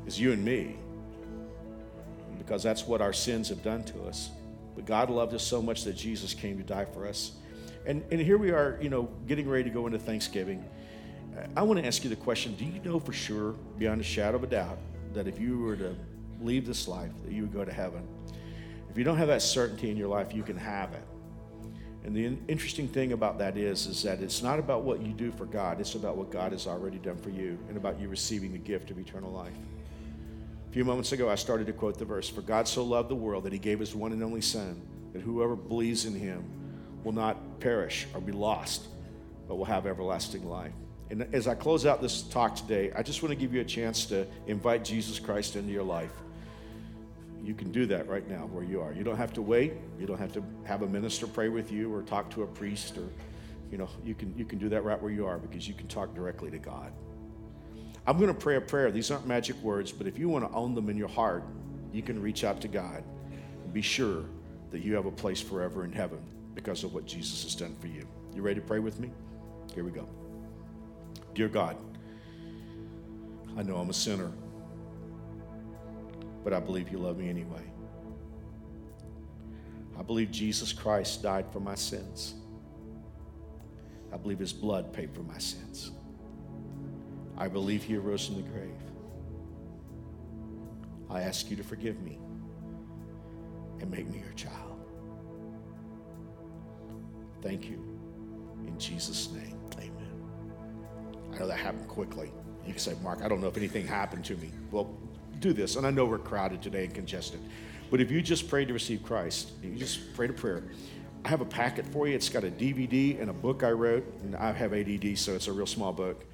is 0.07 0.21
you 0.21 0.33
and 0.33 0.45
me. 0.45 0.77
Because 2.37 2.63
that's 2.63 2.87
what 2.87 3.01
our 3.01 3.15
sins 3.15 3.49
have 3.49 3.63
done 3.63 3.85
to 3.85 4.03
us. 4.03 4.31
But 4.75 4.85
God 4.85 5.09
loved 5.09 5.33
us 5.33 5.43
so 5.43 5.63
much 5.63 5.85
that 5.85 5.95
Jesus 5.95 6.35
came 6.35 6.59
to 6.59 6.65
die 6.65 6.85
for 6.85 7.07
us. 7.07 7.33
And, 7.87 8.03
and 8.11 8.21
here 8.21 8.37
we 8.37 8.51
are, 8.51 8.79
you 8.83 8.91
know, 8.91 9.09
getting 9.27 9.49
ready 9.49 9.65
to 9.65 9.71
go 9.71 9.87
into 9.87 9.99
Thanksgiving. 9.99 10.65
I 11.57 11.63
want 11.63 11.81
to 11.81 11.87
ask 11.87 12.05
you 12.05 12.11
the 12.11 12.17
question 12.17 12.55
Do 12.55 12.65
you 12.65 12.81
know 12.85 12.99
for 12.99 13.13
sure, 13.13 13.53
beyond 13.79 14.01
a 14.01 14.05
shadow 14.05 14.37
of 14.37 14.45
a 14.45 14.47
doubt, 14.47 14.79
that 15.15 15.27
if 15.27 15.39
you 15.39 15.59
were 15.59 15.77
to 15.77 15.95
leave 16.41 16.67
this 16.67 16.89
life, 16.89 17.11
that 17.25 17.33
you 17.33 17.43
would 17.43 17.53
go 17.53 17.65
to 17.65 17.73
heaven? 17.73 18.07
If 18.91 18.99
you 18.99 19.05
don't 19.05 19.17
have 19.17 19.29
that 19.29 19.43
certainty 19.43 19.91
in 19.91 19.97
your 19.97 20.09
life, 20.09 20.35
you 20.35 20.43
can 20.43 20.57
have 20.57 20.93
it. 20.93 21.05
And 22.05 22.15
the 22.17 22.37
interesting 22.49 22.89
thing 22.89 23.13
about 23.13 23.39
that 23.39 23.57
is, 23.57 23.87
is 23.87 24.03
that 24.03 24.21
it's 24.21 24.43
not 24.43 24.59
about 24.59 24.83
what 24.83 25.01
you 25.01 25.13
do 25.13 25.31
for 25.31 25.47
God, 25.47 25.81
it's 25.81 25.95
about 25.95 26.17
what 26.17 26.31
God 26.31 26.53
has 26.53 26.67
already 26.67 26.99
done 26.99 27.17
for 27.17 27.31
you 27.31 27.59
and 27.69 27.77
about 27.77 28.01
you 28.01 28.09
receiving 28.09 28.53
the 28.53 28.59
gift 28.59 28.91
of 28.91 28.99
eternal 28.99 29.31
life. 29.31 29.55
A 30.69 30.73
few 30.73 30.85
moments 30.85 31.13
ago, 31.13 31.31
I 31.31 31.37
started 31.37 31.67
to 31.69 31.73
quote 31.73 31.99
the 31.99 32.05
verse 32.05 32.29
For 32.29 32.43
God 32.43 32.67
so 32.67 32.83
loved 32.83 33.09
the 33.09 33.15
world 33.15 33.45
that 33.45 33.53
he 33.53 33.59
gave 33.59 33.79
his 33.79 33.95
one 33.95 34.13
and 34.13 34.23
only 34.23 34.41
Son, 34.41 34.81
that 35.13 35.23
whoever 35.23 35.55
believes 35.55 36.05
in 36.05 36.15
him 36.15 36.45
will 37.05 37.13
not 37.13 37.61
perish 37.61 38.07
or 38.15 38.21
be 38.21 38.33
lost, 38.33 38.89
but 39.47 39.57
will 39.57 39.65
have 39.65 39.87
everlasting 39.87 40.49
life. 40.49 40.73
And 41.11 41.27
as 41.35 41.47
I 41.47 41.55
close 41.55 41.85
out 41.85 42.01
this 42.01 42.23
talk 42.23 42.57
today, 42.57 42.91
I 42.97 43.03
just 43.03 43.23
want 43.23 43.31
to 43.31 43.37
give 43.37 43.53
you 43.53 43.61
a 43.61 43.65
chance 43.65 44.07
to 44.07 44.27
invite 44.47 44.85
Jesus 44.85 45.19
Christ 45.19 45.57
into 45.57 45.71
your 45.71 45.83
life 45.83 46.13
you 47.45 47.55
can 47.55 47.73
do 47.73 47.87
that 47.87 48.09
right 48.09 48.29
now 48.29 48.47
where 48.53 48.63
you 48.63 48.81
are. 48.81 48.93
You 48.93 49.03
don't 49.03 49.17
have 49.17 49.33
to 49.35 49.43
wait. 49.43 49.73
You 49.99 50.07
don't 50.07 50.19
have 50.19 50.33
to 50.35 50.45
have 50.65 50.83
a 50.83 50.87
minister 50.87 51.27
pray 51.27 51.49
with 51.49 51.73
you 51.73 51.93
or 51.93 52.03
talk 52.03 52.31
to 52.31 52.45
a 52.45 52.47
priest 52.47 52.97
or, 52.97 53.09
you 53.71 53.79
know, 53.79 53.89
you 54.05 54.15
can, 54.15 54.33
you 54.37 54.45
can 54.45 54.59
do 54.59 54.69
that 54.69 54.85
right 54.85 55.01
where 55.01 55.11
you 55.11 55.27
are 55.27 55.39
because 55.39 55.67
you 55.67 55.75
can 55.75 55.89
talk 55.89 56.15
directly 56.15 56.51
to 56.51 56.59
God. 56.59 56.93
I'm 58.07 58.17
going 58.19 58.33
to 58.33 58.39
pray 58.39 58.57
a 58.57 58.61
prayer. 58.61 58.91
These 58.91 59.11
aren't 59.11 59.27
magic 59.27 59.57
words, 59.57 59.93
but 59.93 60.07
if 60.07 60.19
you 60.19 60.29
want 60.29 60.49
to 60.49 60.57
own 60.57 60.75
them 60.75 60.89
in 60.89 60.97
your 60.97 61.09
heart, 61.09 61.45
you 61.93 62.03
can 62.03 62.21
reach 62.21 62.45
out 62.45 62.61
to 62.61 62.69
God 62.69 63.03
and 63.65 63.73
be 63.73 63.83
sure 63.83 64.25
that 64.71 64.83
you 64.83 64.95
have 64.95 65.07
a 65.07 65.11
place 65.11 65.41
forever 65.41 65.85
in 65.85 65.93
heaven 65.93 66.21
because 66.55 66.85
of 66.85 66.95
what 66.95 67.07
Jesus 67.07 67.43
has 67.43 67.55
done 67.55 67.77
for 67.81 67.89
you. 67.89 68.07
You 68.35 68.43
ready 68.43 68.61
to 68.61 68.67
pray 68.67 68.79
with 68.79 68.99
me? 69.01 69.11
Here 69.75 69.85
we 69.85 69.91
go. 69.91 70.09
Dear 71.35 71.49
God, 71.49 71.77
I 73.57 73.63
know 73.63 73.77
I'm 73.77 73.91
a 73.91 73.95
sinner 73.95 74.33
but 76.45 76.53
I 76.53 76.61
believe 76.61 76.91
you 76.91 76.99
love 76.99 77.19
me 77.19 77.29
anyway. 77.29 77.63
I 79.99 80.03
believe 80.03 80.31
Jesus 80.31 80.73
Christ 80.73 81.23
died 81.23 81.47
for 81.53 81.61
my 81.61 81.75
sins. 81.75 82.35
I 84.13 84.17
believe 84.17 84.39
his 84.39 84.53
blood 84.53 84.93
paid 84.93 85.15
for 85.15 85.23
my 85.23 85.39
sins. 85.39 85.93
I 87.37 87.49
believe 87.49 87.83
he 87.83 87.97
arose 87.97 88.27
from 88.27 88.37
the 88.37 88.43
grave. 88.43 88.71
I 91.09 91.23
ask 91.23 91.51
you 91.51 91.57
to 91.57 91.63
forgive 91.63 92.01
me 92.03 92.19
and 93.81 93.91
make 93.91 94.09
me 94.09 94.19
your 94.19 94.33
child. 94.35 94.81
Thank 97.41 97.69
you. 97.69 97.79
In 98.67 98.79
Jesus' 98.79 99.31
name. 99.33 99.63
I 101.33 101.39
know 101.39 101.47
that 101.47 101.59
happened 101.59 101.89
quickly. 101.89 102.31
You 102.67 102.73
can 102.73 102.81
say, 102.81 102.95
Mark, 103.03 103.23
I 103.23 103.29
don't 103.29 103.41
know 103.41 103.49
if 103.49 103.57
anything 103.57 103.87
happened 103.87 104.25
to 104.27 104.37
me. 104.37 104.51
Well, 104.71 104.95
do 105.41 105.53
this. 105.53 105.77
And 105.77 105.87
I 105.87 105.91
know 105.91 106.05
we're 106.05 106.19
crowded 106.19 106.63
today 106.63 106.85
and 106.85 106.95
congested. 106.95 107.41
But 107.91 108.01
if 108.01 108.11
you 108.11 108.23
just 108.23 108.49
pray 108.49 108.65
to 108.65 108.73
receive 108.73 109.03
Christ, 109.03 109.51
you 109.63 109.75
just 109.77 110.15
pray 110.15 110.27
to 110.27 110.33
prayer. 110.33 110.63
I 111.25 111.29
have 111.29 111.41
a 111.41 111.47
packet 111.47 111.87
for 111.87 112.09
you. 112.09 112.15
It's 112.15 112.29
got 112.29 112.45
a 112.45 112.51
DVD 112.51 113.21
and 113.21 113.31
a 113.31 113.33
book 113.33 113.63
I 113.63 113.71
wrote. 113.71 114.05
And 114.23 114.37
I 114.37 114.53
have 114.53 114.73
ADD, 114.73 115.19
so 115.19 115.35
it's 115.35 115.49
a 115.49 115.53
real 115.53 115.67
small 115.67 115.93
book. 115.93 116.25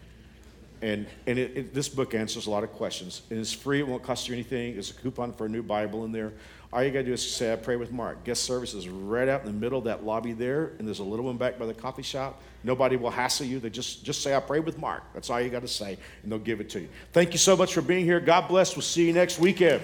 And, 0.80 1.06
and 1.26 1.38
it, 1.38 1.56
it, 1.56 1.74
this 1.74 1.88
book 1.88 2.14
answers 2.14 2.46
a 2.46 2.50
lot 2.50 2.62
of 2.62 2.72
questions. 2.72 3.22
And 3.30 3.38
it's 3.38 3.52
free, 3.52 3.80
it 3.80 3.88
won't 3.88 4.02
cost 4.02 4.28
you 4.28 4.34
anything. 4.34 4.74
There's 4.74 4.90
a 4.90 4.94
coupon 4.94 5.32
for 5.32 5.46
a 5.46 5.48
new 5.48 5.62
Bible 5.62 6.04
in 6.04 6.12
there. 6.12 6.34
All 6.70 6.84
you 6.84 6.90
got 6.90 6.98
to 6.98 7.04
do 7.04 7.12
is 7.14 7.26
say, 7.26 7.50
I 7.50 7.56
pray 7.56 7.76
with 7.76 7.92
Mark. 7.92 8.24
Guest 8.24 8.44
service 8.44 8.74
is 8.74 8.88
right 8.90 9.26
out 9.26 9.40
in 9.40 9.46
the 9.46 9.58
middle 9.58 9.78
of 9.78 9.84
that 9.86 10.04
lobby 10.04 10.32
there, 10.32 10.72
and 10.78 10.86
there's 10.86 10.98
a 10.98 11.04
little 11.04 11.24
one 11.24 11.38
back 11.38 11.58
by 11.58 11.64
the 11.64 11.72
coffee 11.72 12.02
shop. 12.02 12.42
Nobody 12.62 12.96
will 12.96 13.10
hassle 13.10 13.46
you. 13.46 13.58
They 13.58 13.70
just, 13.70 14.04
just 14.04 14.22
say, 14.22 14.34
I 14.34 14.40
pray 14.40 14.60
with 14.60 14.78
Mark. 14.78 15.02
That's 15.14 15.30
all 15.30 15.40
you 15.40 15.48
got 15.48 15.62
to 15.62 15.68
say, 15.68 15.96
and 16.22 16.30
they'll 16.30 16.38
give 16.38 16.60
it 16.60 16.68
to 16.70 16.80
you. 16.80 16.88
Thank 17.12 17.32
you 17.32 17.38
so 17.38 17.56
much 17.56 17.72
for 17.72 17.80
being 17.80 18.04
here. 18.04 18.20
God 18.20 18.48
bless. 18.48 18.76
We'll 18.76 18.82
see 18.82 19.06
you 19.06 19.14
next 19.14 19.38
weekend. 19.38 19.80